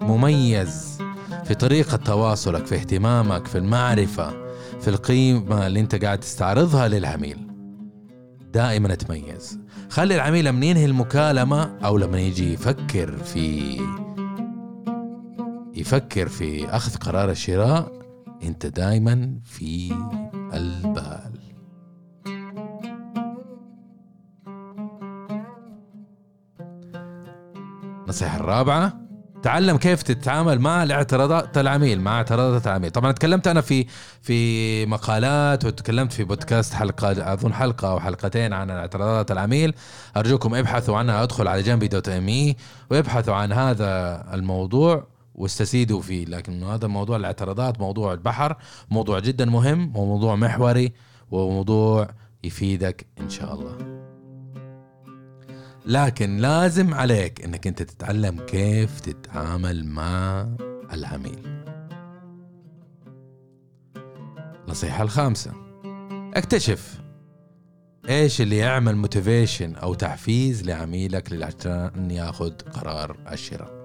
مميز 0.00 0.98
في 1.44 1.54
طريقة 1.54 1.96
تواصلك 1.96 2.66
في 2.66 2.74
اهتمامك 2.74 3.46
في 3.46 3.58
المعرفة. 3.58 4.42
في 4.82 4.88
القيمة 4.88 5.66
اللي 5.66 5.80
انت 5.80 6.04
قاعد 6.04 6.20
تستعرضها 6.20 6.88
للعميل. 6.88 7.38
دائما 8.52 8.94
تميز. 8.94 9.60
خلي 9.90 10.14
العميل 10.14 10.44
لما 10.44 10.66
ينهي 10.66 10.84
المكالمة 10.84 11.78
أو 11.84 11.98
لما 11.98 12.20
يجي 12.20 12.52
يفكر 12.52 13.16
في 13.16 13.78
يفكر 15.74 16.28
في 16.28 16.68
أخذ 16.68 16.96
قرار 16.96 17.30
الشراء 17.30 17.92
انت 18.42 18.66
دائما 18.66 19.40
في 19.44 19.94
البال. 20.54 21.32
النصيحة 28.02 28.36
الرابعة 28.36 29.01
تعلم 29.42 29.76
كيف 29.76 30.02
تتعامل 30.02 30.58
مع 30.58 30.82
الاعتراضات 30.82 31.58
العميل 31.58 32.00
مع 32.00 32.16
اعتراضات 32.16 32.66
العميل 32.66 32.90
طبعا 32.90 33.12
تكلمت 33.12 33.46
أنا 33.48 33.60
في 33.60 33.86
في 34.22 34.86
مقالات 34.86 35.64
وتكلمت 35.64 36.12
في 36.12 36.24
بودكاست 36.24 36.74
حلقة 36.74 37.32
أظن 37.32 37.52
حلقة 37.52 37.90
أو 37.90 38.00
حلقتين 38.00 38.52
عن 38.52 38.70
اعتراضات 38.70 39.30
العميل 39.30 39.74
أرجوكم 40.16 40.54
ابحثوا 40.54 40.96
عنها 40.96 41.22
أدخل 41.22 41.48
على 41.48 41.62
جنبي 41.62 41.88
دوت 41.88 42.08
إم 42.08 42.28
إي 42.28 42.56
وابحثوا 42.90 43.34
عن 43.34 43.52
هذا 43.52 44.24
الموضوع 44.34 45.06
واستزيدوا 45.34 46.00
فيه. 46.00 46.24
لكن 46.24 46.62
هذا 46.62 46.86
موضوع 46.86 47.16
الاعتراضات 47.16 47.80
موضوع 47.80 48.12
البحر 48.12 48.56
موضوع 48.90 49.18
جدا 49.18 49.44
مهم 49.44 49.96
وموضوع 49.96 50.36
محوري 50.36 50.92
وموضوع 51.30 52.08
يفيدك 52.44 53.06
إن 53.20 53.30
شاء 53.30 53.54
الله. 53.54 54.01
لكن 55.86 56.36
لازم 56.36 56.94
عليك 56.94 57.44
إنك 57.44 57.66
أنت 57.66 57.82
تتعلم 57.82 58.40
كيف 58.40 59.00
تتعامل 59.00 59.84
مع 59.84 60.48
العميل. 60.92 61.62
النصيحة 64.64 65.02
الخامسة. 65.04 65.52
اكتشف 66.34 67.00
إيش 68.08 68.40
اللي 68.40 68.56
يعمل 68.56 68.96
motivation 68.96 69.74
أو 69.74 69.94
تحفيز 69.94 70.62
لعميلك 70.62 71.32
لعشان 71.32 72.10
ياخذ 72.10 72.52
قرار 72.52 73.16
الشراء. 73.32 73.81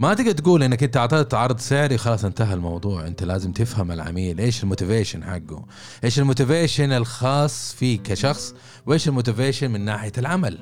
ما 0.00 0.14
تقدر 0.14 0.32
تقول 0.32 0.62
إنك 0.62 0.82
أنت 0.82 0.96
أعطيت 0.96 1.34
عرض 1.34 1.58
سعري 1.58 1.98
خلاص 1.98 2.24
انتهى 2.24 2.54
الموضوع. 2.54 3.06
أنت 3.06 3.22
لازم 3.22 3.52
تفهم 3.52 3.92
العميل. 3.92 4.40
إيش 4.40 4.62
ال 4.62 4.68
motivation 4.68 5.24
حقه؟ 5.24 5.66
إيش 6.04 6.18
ال 6.18 6.25
motivation 6.25 6.92
الخاص 6.92 7.74
فيك 7.74 8.02
كشخص؟ 8.02 8.54
وإيش 8.86 9.08
ال 9.08 9.14
motivation 9.14 9.70
من 9.70 9.80
ناحية 9.80 10.12
العمل؟ 10.18 10.58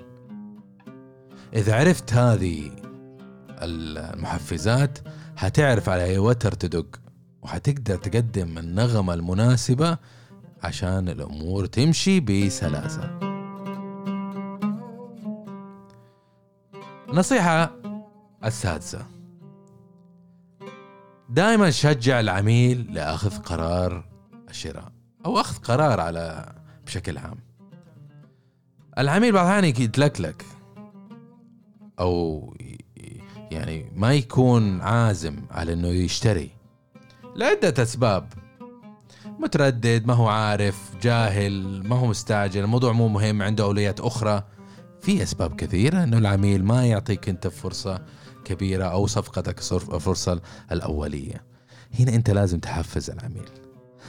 إذا 1.54 1.74
عرفت 1.74 2.12
هذه 2.12 2.70
المحفزات 3.62 4.98
هتعرف 5.36 5.88
على 5.88 6.04
أي 6.04 6.18
وتر 6.18 6.52
تدق 6.52 7.00
وحتقدر 7.42 7.96
تقدم 7.96 8.58
النغمة 8.58 9.14
المناسبة 9.14 9.98
عشان 10.62 11.08
الأمور 11.08 11.66
تمشي 11.66 12.20
بسلاسة. 12.20 13.18
نصيحة 17.08 17.72
السادسة. 18.44 19.17
دائما 21.28 21.70
شجع 21.70 22.20
العميل 22.20 22.94
لآخذ 22.94 23.36
قرار 23.36 24.04
الشراء 24.50 24.92
أو 25.26 25.40
أخذ 25.40 25.56
قرار 25.62 26.00
على 26.00 26.52
بشكل 26.86 27.18
عام. 27.18 27.38
العميل 28.98 29.32
بعض 29.32 29.46
الأحيان 29.46 29.64
يتلكلك 29.64 30.44
أو 32.00 32.54
يعني 33.50 33.92
ما 33.96 34.14
يكون 34.14 34.80
عازم 34.80 35.36
على 35.50 35.72
إنه 35.72 35.88
يشتري 35.88 36.50
لعدة 37.36 37.82
أسباب. 37.82 38.32
متردد 39.38 40.06
ما 40.06 40.14
هو 40.14 40.28
عارف 40.28 40.96
جاهل 41.02 41.82
ما 41.88 41.96
هو 41.96 42.06
مستعجل 42.06 42.64
الموضوع 42.64 42.92
مو 42.92 43.08
مهم 43.08 43.42
عنده 43.42 43.64
أولويات 43.64 44.00
أخرى. 44.00 44.44
في 45.00 45.22
أسباب 45.22 45.56
كثيرة 45.56 46.04
إنه 46.04 46.18
العميل 46.18 46.64
ما 46.64 46.86
يعطيك 46.86 47.28
أنت 47.28 47.48
فرصة 47.48 48.04
كبيرة 48.48 48.84
أو 48.84 49.06
صفقتك 49.06 49.58
الفرصة 49.72 50.40
الأولية. 50.72 51.44
هنا 51.98 52.14
أنت 52.14 52.30
لازم 52.30 52.58
تحفز 52.58 53.10
العميل. 53.10 53.48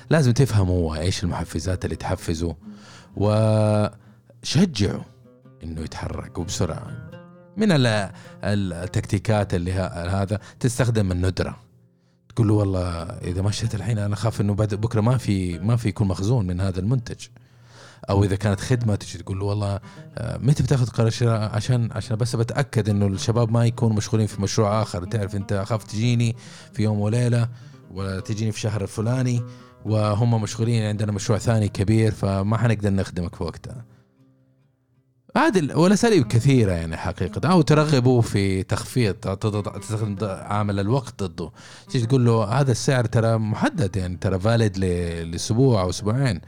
لازم 0.10 0.32
تفهم 0.32 0.68
هو 0.68 0.96
إيش 0.96 1.24
المحفزات 1.24 1.86
اللي 1.86 1.96
تحفزه 1.96 2.56
وشجعه 3.16 5.06
إنه 5.64 5.82
يتحرك 5.82 6.38
وبسرعة 6.38 7.10
من 7.58 7.68
التكتيكات 8.44 9.54
اللي 9.54 9.74
هذا 9.74 10.40
تستخدم 10.60 11.12
الندرة. 11.12 11.60
تقول 12.30 12.48
له 12.48 12.54
والله 12.54 13.04
إذا 13.04 13.42
ما 13.42 13.50
اشتريت 13.50 13.76
الحين 13.76 13.98
أنا 13.98 14.14
أخاف 14.14 14.42
إنه 14.42 14.54
بكرة 14.54 15.02
ما 15.02 15.18
في 15.18 15.60
ما 15.60 15.76
في 15.76 15.90
يكون 15.90 16.08
مخزون 16.08 16.48
من 16.48 16.62
هذا 16.62 16.80
المنتج. 16.80 17.28
أو 18.10 18.24
إذا 18.24 18.36
كانت 18.36 18.60
خدمة 18.60 18.96
تجي 18.96 19.18
تقول 19.18 19.40
له 19.40 19.46
والله 19.46 19.80
آه، 20.18 20.38
متى 20.38 20.64
بتاخذ 20.64 20.88
قرار 20.90 21.10
شراء؟ 21.10 21.56
عشان 21.56 21.90
عشان 21.92 22.18
بس 22.18 22.36
بتأكد 22.36 22.90
إنه 22.90 23.08
الشباب 23.08 23.52
ما 23.52 23.66
يكونوا 23.66 23.96
مشغولين 23.96 24.28
في 24.28 24.42
مشروع 24.42 24.82
آخر. 24.82 25.06
تعرف 25.06 25.36
أنت 25.36 25.54
أخاف 25.54 25.84
تجيني 25.84 26.36
في 26.74 26.84
يوم 26.84 27.00
وليلة 27.00 27.50
ولا 27.92 28.20
تجيني 28.20 28.52
في 28.52 28.60
شهر 28.60 28.82
الفلاني 28.82 29.44
وهم 29.86 30.42
مشغولين 30.42 30.84
عندنا 30.84 31.12
مشروع 31.12 31.40
ثاني 31.40 31.68
كبير 31.68 32.12
فما 32.12 32.58
حنقدر 32.58 32.90
نخدمك 32.90 33.36
في 33.36 33.44
وقتها. 33.44 33.86
هذه 35.38 35.78
والاساليب 35.78 36.28
كثيرة 36.28 36.72
يعني 36.72 36.98
حقيقة. 36.98 37.52
أو 37.52 37.62
ترغبه 37.62 38.22
في 38.22 38.64
تخفيض 38.64 39.14
تستخدم 39.14 40.18
عامل 40.22 40.80
الوقت 40.80 41.24
ضده. 41.24 41.52
تيجي 41.90 42.06
تقول 42.06 42.26
له 42.26 42.44
هذا 42.44 42.72
السعر 42.72 43.06
ترى 43.06 43.38
محدد 43.38 43.96
يعني 43.96 44.18
ترى 44.18 44.40
فاليد 44.40 44.78
لأسبوع 44.78 45.82
أو 45.82 45.90
أسبوعين. 45.90 46.42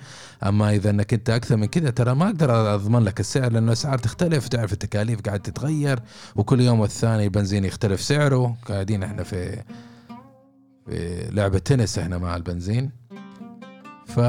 أما 0.44 0.76
إذا 0.76 0.90
إنك 0.90 1.14
أنت 1.14 1.30
أكثر 1.30 1.58
من 1.58 1.66
كذا 1.66 1.90
ترى 1.90 2.16
ما 2.16 2.26
أقدر 2.26 2.76
أضمن 2.76 3.04
لك 3.04 3.20
السعر 3.20 3.52
لأنه 3.52 3.68
الأسعار 3.68 3.98
تختلف. 3.98 4.48
تعرف 4.48 4.74
التكاليف 4.74 5.22
قاعد 5.22 5.40
تتغير 5.40 6.00
وكل 6.36 6.62
يوم 6.62 6.80
والثاني 6.80 7.24
البنزين 7.24 7.66
يختلف 7.66 8.02
سعره. 8.02 8.58
قاعدين 8.68 9.04
إحنا 9.04 9.24
في 9.24 9.64
في 10.86 11.28
لعبة 11.32 11.60
تنس 11.60 12.00
إحنا 12.00 12.18
مع 12.18 12.36
البنزين. 12.36 12.92
ف 14.16 14.20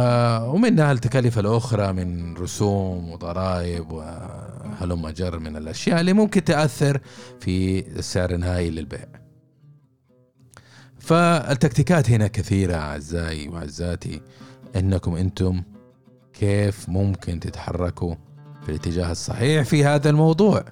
ومنها 0.54 0.92
التكاليف 0.92 1.38
الأخرى 1.38 1.92
من 1.92 2.36
رسوم 2.36 3.10
وضرائب 3.10 3.92
وهلم 3.92 5.08
جر 5.08 5.38
من 5.38 5.56
الأشياء 5.56 6.00
اللي 6.00 6.12
ممكن 6.12 6.44
تأثر 6.44 7.00
في 7.40 7.80
السعر 7.98 8.30
النهائي 8.30 8.70
للبيع. 8.70 9.06
فالتكتيكات 10.98 12.10
هنا 12.10 12.26
كثيرة 12.26 12.74
أعزائي 12.74 13.48
وعزاتي 13.48 14.20
إنكم 14.76 15.16
أنتم 15.16 15.62
كيف 16.32 16.88
ممكن 16.88 17.40
تتحركوا 17.40 18.14
في 18.62 18.68
الاتجاه 18.68 19.12
الصحيح 19.12 19.64
في 19.64 19.84
هذا 19.84 20.10
الموضوع؟ 20.10 20.64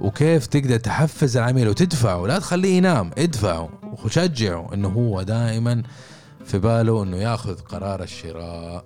وكيف 0.00 0.46
تقدر 0.46 0.76
تحفز 0.76 1.36
العميل 1.36 1.68
وتدفعه؟ 1.68 2.26
لا 2.26 2.38
تخليه 2.38 2.76
ينام 2.76 3.10
ادفعه 3.18 3.70
وشجعه 4.04 4.74
إنه 4.74 4.88
هو 4.88 5.22
دائما 5.22 5.82
في 6.46 6.58
باله 6.58 7.02
إنه 7.02 7.16
ياخذ 7.16 7.60
قرار 7.60 8.02
الشراء. 8.02 8.84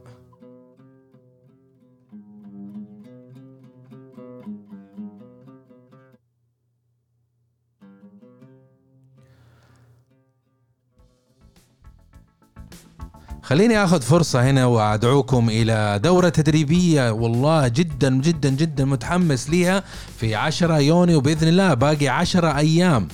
خليني 13.43 13.85
آخذ 13.85 14.03
فرصة 14.03 14.51
هنا 14.51 14.67
وأدعوكم 14.67 15.49
إلى 15.49 16.01
دورة 16.05 16.29
تدريبية 16.29 17.11
والله 17.11 17.69
جدا 17.69 18.11
جدا 18.21 18.51
جدا 18.51 18.85
متحمس 18.85 19.51
ليها 19.51 19.85
في 20.17 20.35
10 20.35 20.79
يونيو 20.79 21.21
بإذن 21.21 21.49
الله 21.49 21.75
باقي 21.75 22.09
10 22.09 22.57
أيام. 22.59 23.09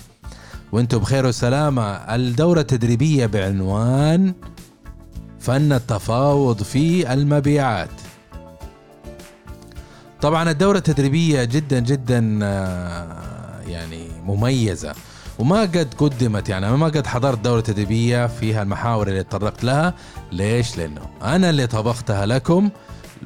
وأنتم 0.72 0.98
بخير 0.98 1.26
وسلامة 1.26 1.82
الدورة 1.82 2.60
التدريبية 2.60 3.26
بعنوان 3.26 4.34
فن 5.40 5.72
التفاوض 5.72 6.62
في 6.62 7.12
المبيعات. 7.12 7.90
طبعا 10.22 10.50
الدورة 10.50 10.78
التدريبية 10.78 11.44
جدا 11.44 11.78
جدا 11.78 12.38
آه، 12.42 13.60
يعني 13.66 14.08
مميزة. 14.24 14.94
وما 15.38 15.60
قد 15.60 15.94
قدمت 15.98 16.48
يعني 16.48 16.76
ما 16.76 16.86
قد 16.86 17.06
حضرت 17.06 17.38
دورة 17.38 17.60
تدريبية 17.60 18.26
فيها 18.26 18.62
المحاور 18.62 19.08
اللي 19.08 19.22
تطرقت 19.22 19.64
لها. 19.64 19.94
ليش؟ 20.32 20.78
لأنه 20.78 21.00
أنا 21.22 21.50
اللي 21.50 21.66
طبختها 21.66 22.26
لكم. 22.26 22.70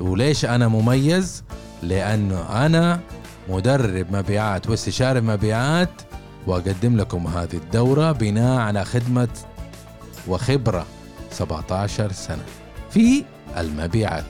وليش 0.00 0.44
أنا 0.44 0.68
مميز؟ 0.68 1.44
لأنه 1.82 2.66
أنا 2.66 3.00
مدرب 3.48 4.06
مبيعات 4.16 4.68
واستشاري 4.70 5.20
مبيعات. 5.20 5.90
وأقدم 6.46 6.96
لكم 6.96 7.26
هذه 7.26 7.54
الدورة 7.56 8.12
بناء 8.12 8.60
على 8.60 8.84
خدمة 8.84 9.28
وخبرة 10.28 10.86
17 11.30 12.12
سنة 12.12 12.42
في 12.90 13.24
المبيعات. 13.58 14.24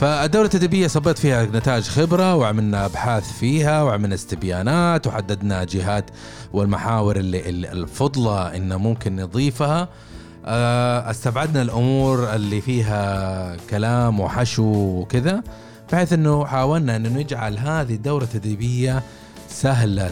فالدورة 0.00 0.44
التدريبية 0.44 0.86
صبت 0.86 1.18
فيها 1.18 1.44
نتائج 1.44 1.84
خبرة 1.84 2.34
وعملنا 2.34 2.84
أبحاث 2.84 3.32
فيها 3.32 3.82
وعملنا 3.82 4.14
استبيانات 4.14 5.06
وحددنا 5.06 5.64
جهات 5.64 6.10
والمحاور 6.52 7.16
اللي 7.16 7.48
الفضلة 7.72 8.56
إن 8.56 8.74
ممكن 8.74 9.16
نضيفها. 9.16 9.88
آه، 10.46 11.10
استبعدنا 11.10 11.62
الأمور 11.62 12.34
اللي 12.34 12.60
فيها 12.60 13.56
كلام 13.70 14.20
وحشو 14.20 14.62
وكذا. 15.00 15.42
بحيث 15.92 16.12
إنه 16.12 16.44
حاولنا 16.44 16.96
إنه 16.96 17.08
نجعل 17.08 17.58
هذه 17.58 17.94
الدورة 17.94 18.24
التدريبية 18.24 19.02
سهلة 19.48 20.10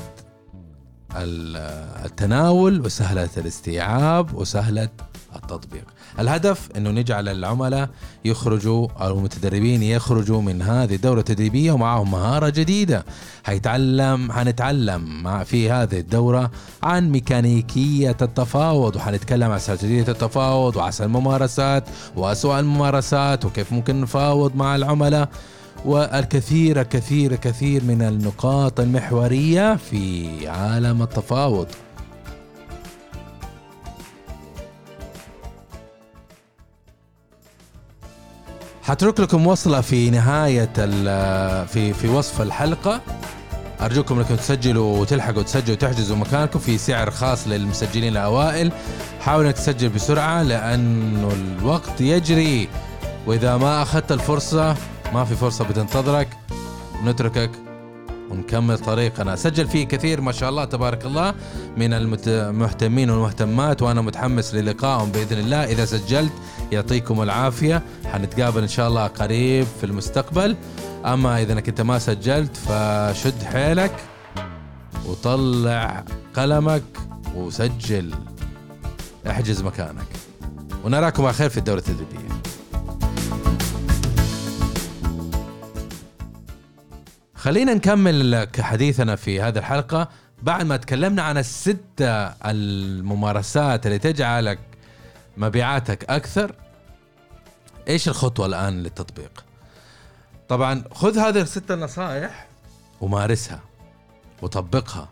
التناول 2.05 2.81
وسهلة 2.81 3.29
الاستيعاب 3.37 4.35
وسهلة 4.35 4.89
التطبيق. 5.37 5.85
الهدف 6.19 6.69
إنه 6.77 6.91
نجعل 6.91 7.29
العملاء 7.29 7.89
يخرجوا 8.25 8.89
أو 9.01 9.19
المتدربين 9.19 9.83
يخرجوا 9.83 10.43
من 10.43 10.63
هذه 10.63 10.95
الدورة 10.95 11.19
التدريبية 11.19 11.73
ومعهم 11.73 12.11
مهارة 12.11 12.49
جديدة. 12.49 13.05
حيتعلم 13.45 14.33
حنتعلم 14.33 15.23
مع 15.23 15.45
في 15.45 15.71
هذه 15.71 15.99
الدورة 15.99 16.51
عن 16.83 17.11
ميكانيكية 17.11 18.17
التفاوض 18.23 18.97
وحنتكلم 18.97 19.51
عن 19.51 19.57
استراتيجية 19.57 20.09
التفاوض 20.09 20.77
واحسن 20.77 21.05
الممارسات 21.05 21.85
واسوء 22.17 22.59
الممارسات 22.59 23.45
وكيف 23.45 23.73
ممكن 23.73 24.01
نفاوض 24.01 24.57
مع 24.57 24.77
العملاء. 24.77 25.29
والكثير 25.85 26.83
كثير 26.83 27.35
كثير 27.37 27.85
من 27.85 28.03
النقاط 28.03 28.81
المحورية 28.81 29.77
في 29.77 30.49
عالم 30.49 31.03
التفاوض. 31.03 31.67
حترك 38.83 39.21
لكم 39.21 39.47
وصلة 39.47 39.81
في 39.81 40.11
نهاية 40.11 40.73
في 41.65 41.93
في 41.93 42.09
وصف 42.09 42.43
الحلقة. 42.43 43.01
أرجوكم 43.81 44.19
أنكم 44.19 44.35
تسجلوا 44.35 44.99
وتلحقوا 44.99 45.43
تسجلوا 45.43 45.77
وتحجزوا 45.77 46.17
مكانكم 46.17 46.59
في 46.59 46.79
سعر 46.79 47.11
خاص 47.11 47.49
للمسجلين 47.49 48.13
الأوائل. 48.13 48.73
حاول 49.21 49.45
أنك 49.45 49.55
تسجل 49.55 49.89
بسرعة 49.89 50.43
لأنه 50.43 51.33
الوقت 51.33 52.01
يجري. 52.01 52.69
وإذا 53.27 53.57
ما 53.57 53.83
أخذت 53.83 54.13
الفرصة 54.13 54.77
ما 55.15 55.25
في 55.25 55.35
فرصة 55.35 55.65
بتنتظرك 55.65 56.29
نتركك 57.05 57.51
ونكمل 58.31 58.79
طريقنا. 58.79 59.37
سجل 59.37 59.69
فيه 59.69 59.87
كثير 59.87 60.21
ما 60.21 60.33
شاء 60.33 60.51
الله 60.51 60.65
تبارك 60.65 61.07
الله 61.07 61.35
من 61.77 61.93
المهتمين 61.93 63.11
والمهتمات 63.11 63.83
وأنا 63.83 64.01
متحمس 64.01 64.55
للقائهم 64.55 65.13
بإذن 65.13 65.39
الله. 65.39 65.65
إذا 65.65 65.85
سجلت 65.85 66.33
يعطيكم 66.73 67.23
العافية. 67.23 67.83
حنتقابل 68.05 68.63
إن 68.63 68.69
شاء 68.69 68.89
الله 68.89 69.07
قريب 69.07 69.67
في 69.81 69.87
المستقبل. 69.87 70.57
أما 71.05 71.43
إذا 71.43 71.53
إنك 71.53 71.69
أنت 71.69 71.81
ما 71.81 71.99
سجلت 71.99 72.57
فشد 72.57 73.43
حيلك 73.43 73.95
وطلع 75.07 76.05
قلمك 76.37 76.83
وسجل. 77.35 78.15
احجز 79.31 79.63
مكانك. 79.63 80.07
ونراكم 80.85 81.25
على 81.25 81.35
خير 81.35 81.49
في 81.51 81.59
الدورة 81.59 81.79
التدريبية. 81.79 82.29
خلينا 87.49 87.75
نكمل 87.75 88.49
حديثنا 88.61 89.17
في 89.17 89.41
هذه 89.41 89.59
الحلقة. 89.59 90.09
بعد 90.43 90.67
ما 90.67 90.77
تكلمنا 90.77 91.23
عن 91.23 91.39
الستة 91.39 92.27
الممارسات 92.27 93.87
اللي 93.87 93.99
تجعلك 93.99 94.59
مبيعاتك 95.37 96.05
أكثر 96.11 96.55
إيش 97.89 98.09
الخطوة 98.09 98.47
الآن 98.47 98.83
للتطبيق؟ 98.83 99.45
طبعا 100.49 100.85
خذ 100.93 101.19
هذه 101.19 101.41
الستة 101.41 101.75
نصائح 101.75 102.47
ومارسها 103.01 103.61
وطبقها 104.43 105.09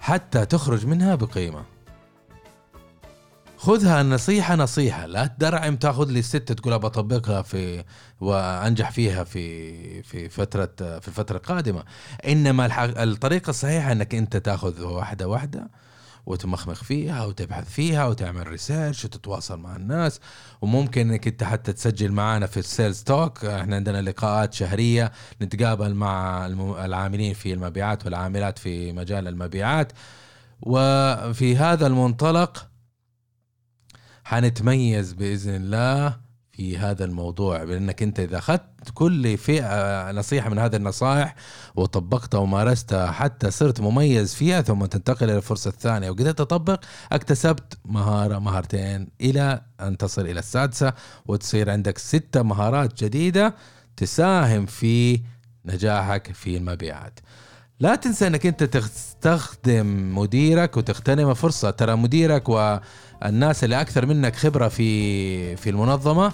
حتى 0.00 0.46
تخرج 0.46 0.86
منها 0.86 1.14
بقيمة. 1.14 1.62
خذها 3.56 4.00
النصيحة 4.00 4.56
نصيحة 4.56 5.06
لا 5.06 5.26
تدرعم 5.26 5.76
تاخذ 5.76 6.10
لي 6.10 6.22
ستة 6.22 6.54
تقول 6.54 6.78
بطبقها 6.78 7.42
في 7.42 7.84
وأنجح 8.20 8.90
فيها 8.90 9.24
في 9.24 10.02
في 10.02 10.28
فترة 10.28 10.74
في 10.76 11.08
الفترة 11.08 11.36
القادمة. 11.36 11.84
إنما 12.28 12.84
الطريقة 13.02 13.50
الصحيحة 13.50 13.92
إنك 13.92 14.14
أنت 14.14 14.36
تاخذ 14.36 14.82
واحدة 14.82 15.28
واحدة 15.28 15.70
وتمخمخ 16.26 16.84
فيها 16.84 17.24
وتبحث 17.24 17.70
فيها 17.70 18.06
وتعمل 18.06 18.46
research 18.46 19.04
وتتواصل 19.04 19.58
مع 19.58 19.76
الناس. 19.76 20.20
وممكن 20.60 21.10
إنك 21.10 21.26
أنت 21.26 21.44
حتى 21.44 21.72
تسجل 21.72 22.12
معنا 22.12 22.46
في 22.46 22.56
ال 22.56 22.64
Sales 22.64 23.02
Talk 23.02 23.44
إحنا 23.44 23.76
عندنا 23.76 24.02
لقاءات 24.02 24.54
شهرية 24.54 25.12
نتقابل 25.42 25.94
مع 25.94 26.46
العاملين 26.84 27.34
في 27.34 27.52
المبيعات 27.52 28.04
والعاملات 28.04 28.58
في 28.58 28.92
مجال 28.92 29.28
المبيعات. 29.28 29.92
وفي 30.62 31.56
هذا 31.56 31.86
المنطلق 31.86 32.73
حنتميز 34.24 35.12
بإذن 35.12 35.54
الله 35.54 36.24
في 36.52 36.78
هذا 36.78 37.04
الموضوع 37.04 37.64
بأنك 37.64 38.02
أنت 38.02 38.20
إذا 38.20 38.38
أخذت 38.38 38.62
كل 38.94 39.38
فئة 39.38 40.12
نصيحة 40.12 40.50
من 40.50 40.58
هذه 40.58 40.76
النصائح 40.76 41.34
وطبقتها 41.76 42.38
ومارستها 42.38 43.10
حتى 43.10 43.50
صرت 43.50 43.80
مميز 43.80 44.34
فيها 44.34 44.62
ثم 44.62 44.84
تنتقل 44.84 45.30
إلى 45.30 45.36
الفرصة 45.36 45.68
الثانية 45.68 46.10
وقدرت 46.10 46.38
تطبق 46.38 46.84
اكتسبت 47.12 47.78
مهارة 47.84 48.38
مهارتين 48.38 49.08
إلى 49.20 49.62
أن 49.80 49.96
تصل 49.96 50.22
إلى 50.22 50.38
السادسة 50.38 50.92
وتصير 51.26 51.70
عندك 51.70 51.98
ستة 51.98 52.42
مهارات 52.42 53.04
جديدة 53.04 53.54
تساهم 53.96 54.66
في 54.66 55.20
نجاحك 55.64 56.32
في 56.32 56.56
المبيعات. 56.56 57.20
لا 57.80 57.94
تنسى 57.94 58.26
انك 58.26 58.46
انت 58.46 58.64
تستخدم 58.64 60.18
مديرك 60.18 60.76
وتغتنم 60.76 61.34
فرصة. 61.34 61.70
ترى 61.70 61.96
مديرك 61.96 62.48
و 62.48 62.78
الناس 63.24 63.64
اللي 63.64 63.80
أكثر 63.80 64.06
منك 64.06 64.36
خبرة 64.36 64.68
في 64.68 65.56
في 65.56 65.70
المنظمة 65.70 66.32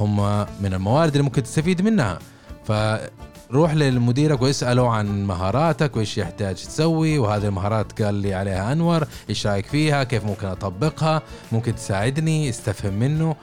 هم 0.00 0.40
من 0.62 0.74
الموارد 0.74 1.10
اللي 1.10 1.22
ممكن 1.22 1.42
تستفيد 1.42 1.82
منها. 1.82 2.18
فروح 2.64 3.74
لمديرك 3.74 4.42
واسأله 4.42 4.90
عن 4.90 5.26
مهاراتك 5.26 5.96
وإيش 5.96 6.18
يحتاج 6.18 6.54
تسوي 6.54 7.18
وهذه 7.18 7.46
المهارات 7.46 8.02
قال 8.02 8.14
لي 8.14 8.34
عليها 8.34 8.72
أنور 8.72 9.06
إيش 9.28 9.46
رأيك 9.46 9.66
فيها 9.66 10.04
كيف 10.04 10.24
ممكن 10.24 10.46
أطبقها 10.46 11.22
ممكن 11.52 11.74
تساعدني 11.74 12.48
استفهم 12.48 12.94
منه. 12.94 13.36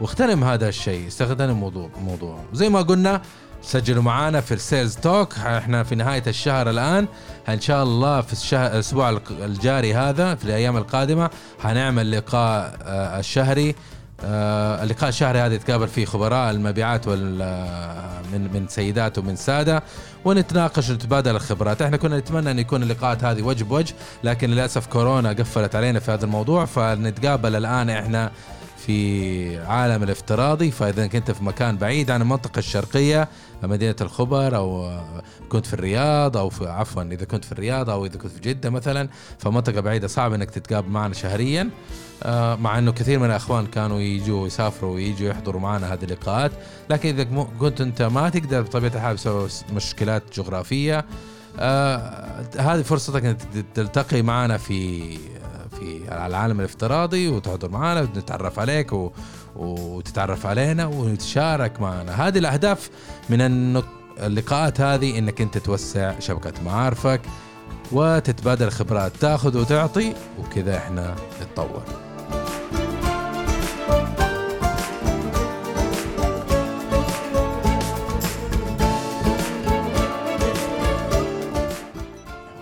واغتنم 0.00 0.44
هذا 0.44 0.68
الشيء 0.68 1.06
استخدم 1.06 1.50
الموضوع 1.50 1.90
الموضوع 1.98 2.38
زي 2.52 2.68
ما 2.68 2.82
قلنا 2.82 3.22
سجلوا 3.64 4.02
معانا 4.02 4.40
في 4.40 4.54
السيلز 4.54 4.96
توك 4.96 5.38
إحنا 5.38 5.82
في 5.82 5.94
نهاية 5.94 6.22
الشهر 6.26 6.70
الآن. 6.70 7.06
إن 7.48 7.60
شاء 7.60 7.82
الله 7.82 8.20
في 8.20 8.32
الشهر 8.32 8.72
الأسبوع 8.72 9.20
الجاري 9.30 9.94
هذا 9.94 10.34
في 10.34 10.44
الأيام 10.44 10.76
القادمة 10.76 11.30
حنعمل 11.60 12.10
لقاء 12.10 12.78
آه، 12.82 13.18
الشهري. 13.18 13.74
آه، 14.24 14.82
اللقاء 14.82 15.08
الشهري 15.08 15.38
هذا 15.38 15.54
يتقابل 15.54 15.88
فيه 15.88 16.04
خبراء 16.04 16.50
المبيعات 16.50 17.08
وال 17.08 17.42
آه، 17.42 18.22
من 18.32 18.52
من 18.52 18.68
سيدات 18.68 19.18
ومن 19.18 19.36
سادة 19.36 19.82
ونتناقش 20.24 20.90
ونتبادل 20.90 21.36
الخبرات، 21.36 21.82
إحنا 21.82 21.96
كنا 21.96 22.18
نتمنى 22.18 22.50
أن 22.50 22.58
يكون 22.58 22.82
اللقاءات 22.82 23.24
هذه 23.24 23.42
وجه 23.42 23.64
بوجه 23.64 23.94
لكن 24.24 24.50
للأسف 24.50 24.86
كورونا 24.86 25.28
قفلت 25.28 25.74
علينا 25.76 26.00
في 26.00 26.10
هذا 26.10 26.24
الموضوع 26.24 26.64
فنتقابل 26.64 27.56
الآن 27.56 27.90
إحنا 27.90 28.30
في 28.86 29.58
عالم 29.58 30.02
الافتراضي 30.02 30.70
فإذا 30.70 31.06
كنت 31.06 31.30
في 31.30 31.44
مكان 31.44 31.76
بعيد 31.76 32.10
عن 32.10 32.22
المنطقة 32.22 32.58
الشرقية 32.58 33.28
مدينه 33.62 33.96
الخبر 34.00 34.56
أو 34.56 34.98
كنت 35.48 35.66
في 35.66 35.74
الرياض 35.74 36.36
أو 36.36 36.50
في 36.50 36.66
عفوا 36.66 37.02
إذا 37.02 37.24
كنت 37.24 37.44
في 37.44 37.52
الرياض 37.52 37.90
أو 37.90 38.06
إذا 38.06 38.18
كنت 38.18 38.32
في 38.32 38.40
جدة 38.40 38.70
مثلا 38.70 39.08
فمنطقة 39.38 39.80
بعيدة 39.80 40.08
صعب 40.08 40.32
إنك 40.32 40.50
تتقابل 40.50 40.88
معنا 40.88 41.14
شهريا. 41.14 41.70
آه، 42.22 42.54
مع 42.54 42.78
إنه 42.78 42.92
كثير 42.92 43.18
من 43.18 43.26
الأخوان 43.26 43.66
كانوا 43.66 44.00
يجوا 44.00 44.46
يسافروا 44.46 44.94
ويجوا 44.94 45.28
يحضروا 45.28 45.60
معنا 45.60 45.92
هذه 45.94 46.04
اللقاءات. 46.04 46.52
لكن 46.90 47.08
إذا 47.08 47.24
كنت 47.60 47.80
أنت 47.80 48.02
ما 48.02 48.28
تقدر 48.28 48.62
بطبيعة 48.62 48.94
الحال 48.94 49.14
بسبب 49.14 49.48
مشكلات 49.72 50.22
جغرافية 50.36 51.04
آه 51.58 52.44
هذه 52.58 52.82
فرصتك 52.82 53.24
إنك 53.24 53.38
تلتقي 53.74 54.22
معنا 54.22 54.56
في 54.56 55.18
في 55.84 56.26
العالم 56.26 56.60
الافتراضي 56.60 57.28
وتحضر 57.28 57.70
معنا 57.70 58.00
ونتعرف 58.00 58.58
عليك 58.58 58.92
و... 58.92 59.10
وتتعرف 59.56 60.46
علينا 60.46 60.86
وتشارك 60.86 61.80
معنا. 61.80 62.28
هذه 62.28 62.38
الأهداف 62.38 62.90
من 63.30 63.40
اللقاءات 64.20 64.80
هذه 64.80 65.18
إنك 65.18 65.40
أنت 65.40 65.58
توسع 65.58 66.18
شبكة 66.18 66.52
معارفك 66.64 67.20
وتتبادل 67.92 68.70
خبرات 68.70 69.16
تاخذ 69.16 69.58
وتعطي 69.58 70.14
وكذا 70.38 70.76
إحنا 70.76 71.14
نتطور. 71.42 72.03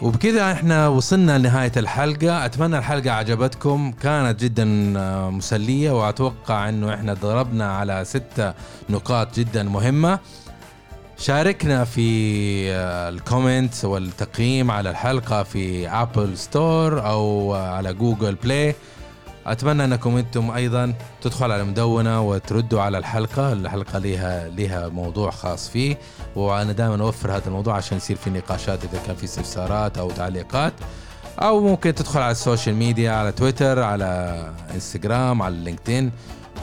وبكذا 0.02 0.52
إحنا 0.52 0.88
وصلنا 0.88 1.38
لنهاية 1.38 1.72
الحلقة. 1.76 2.44
أتمنى 2.44 2.78
الحلقة 2.78 3.10
عجبتكم. 3.10 3.92
كانت 4.02 4.40
جدا 4.44 4.94
آه، 4.96 5.30
مسلية 5.30 5.90
وأتوقع 5.90 6.68
إنه 6.68 6.94
إحنا 6.94 7.14
ضربنا 7.14 7.76
على 7.76 8.04
ستة 8.04 8.54
نقاط 8.90 9.38
جدا 9.38 9.62
مهمة. 9.62 10.18
شاركنا 11.18 11.84
في 11.84 12.72
آه، 12.72 13.08
ال 13.08 13.18
comment 13.18 13.84
والتقييم 13.84 14.70
على 14.70 14.90
الحلقة 14.90 15.42
في 15.42 15.88
Apple 15.88 16.38
Store 16.38 17.06
أو 17.06 17.54
على 17.54 17.94
Google 17.94 18.34
Play 18.34 18.74
أتمنى 19.46 19.84
أنكم 19.84 20.16
أنتم 20.16 20.50
أيضا 20.50 20.94
تدخلوا 21.22 21.54
على 21.54 21.62
المدونة 21.62 22.20
وتردوا 22.20 22.80
على 22.80 22.98
الحلقة. 22.98 23.52
الحلقة 23.52 23.98
لها 23.98 24.48
لها 24.48 24.88
موضوع 24.88 25.30
خاص 25.30 25.68
فيه 25.68 25.98
وأنا 26.36 26.72
دائما 26.72 27.04
أوفر 27.04 27.36
هذا 27.36 27.46
الموضوع 27.46 27.74
عشان 27.74 27.96
يصير 27.96 28.16
في 28.16 28.30
نقاشات 28.30 28.84
إذا 28.84 29.02
كان 29.06 29.16
في 29.16 29.24
استفسارات 29.24 29.98
أو 29.98 30.10
تعليقات. 30.10 30.72
أو 31.38 31.60
ممكن 31.60 31.94
تدخل 31.94 32.20
على 32.20 32.30
ال 32.30 32.37
social 32.37 32.76
media 32.76 33.12
على 33.12 33.32
تويتر 33.32 33.82
على 33.82 34.42
إنستغرام 34.74 35.42
على 35.42 35.56
لينكدين 35.56 36.12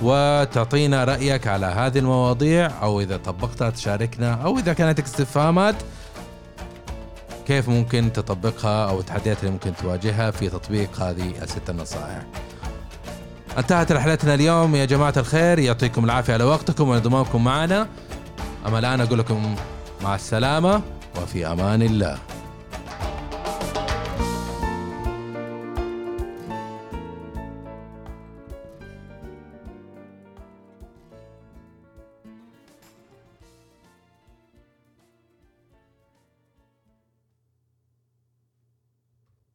وتعطينا 0.01 1.03
رأيك 1.03 1.47
على 1.47 1.65
هذه 1.65 1.97
المواضيع. 1.99 2.71
أو 2.82 3.01
إذا 3.01 3.17
طبقتها 3.17 3.69
تشاركنا 3.69 4.34
أو 4.34 4.57
إذا 4.57 4.73
كانت 4.73 4.99
استفهامات 4.99 5.75
كيف 7.47 7.69
ممكن 7.69 8.13
تطبقها 8.13 8.89
أو 8.89 8.99
التحديات 8.99 9.39
اللي 9.39 9.51
ممكن 9.51 9.73
تواجهها 9.75 10.32
في 10.32 10.49
تطبيق 10.49 11.01
هذه 11.01 11.34
الست 11.41 11.69
النصائح. 11.69 12.25
انتهت 13.58 13.91
رحلتنا 13.91 14.34
اليوم. 14.34 14.76
يا 14.76 14.86
جماعة 14.86 15.14
الخير 15.18 15.60
يعطيكم 15.60 16.06
العافية 16.06 16.34
على 16.34 16.43
وقتكم 16.43 16.89
وانضمامكم 16.89 17.43
معنا. 17.43 17.88
أما 18.68 18.80
الآن 18.80 19.02
أقول 19.02 19.20
لكم 19.20 19.56
مع 20.04 20.16
السلامة 20.16 20.82
وفي 21.22 21.47
أمان 21.47 21.82
الله. 21.82 22.18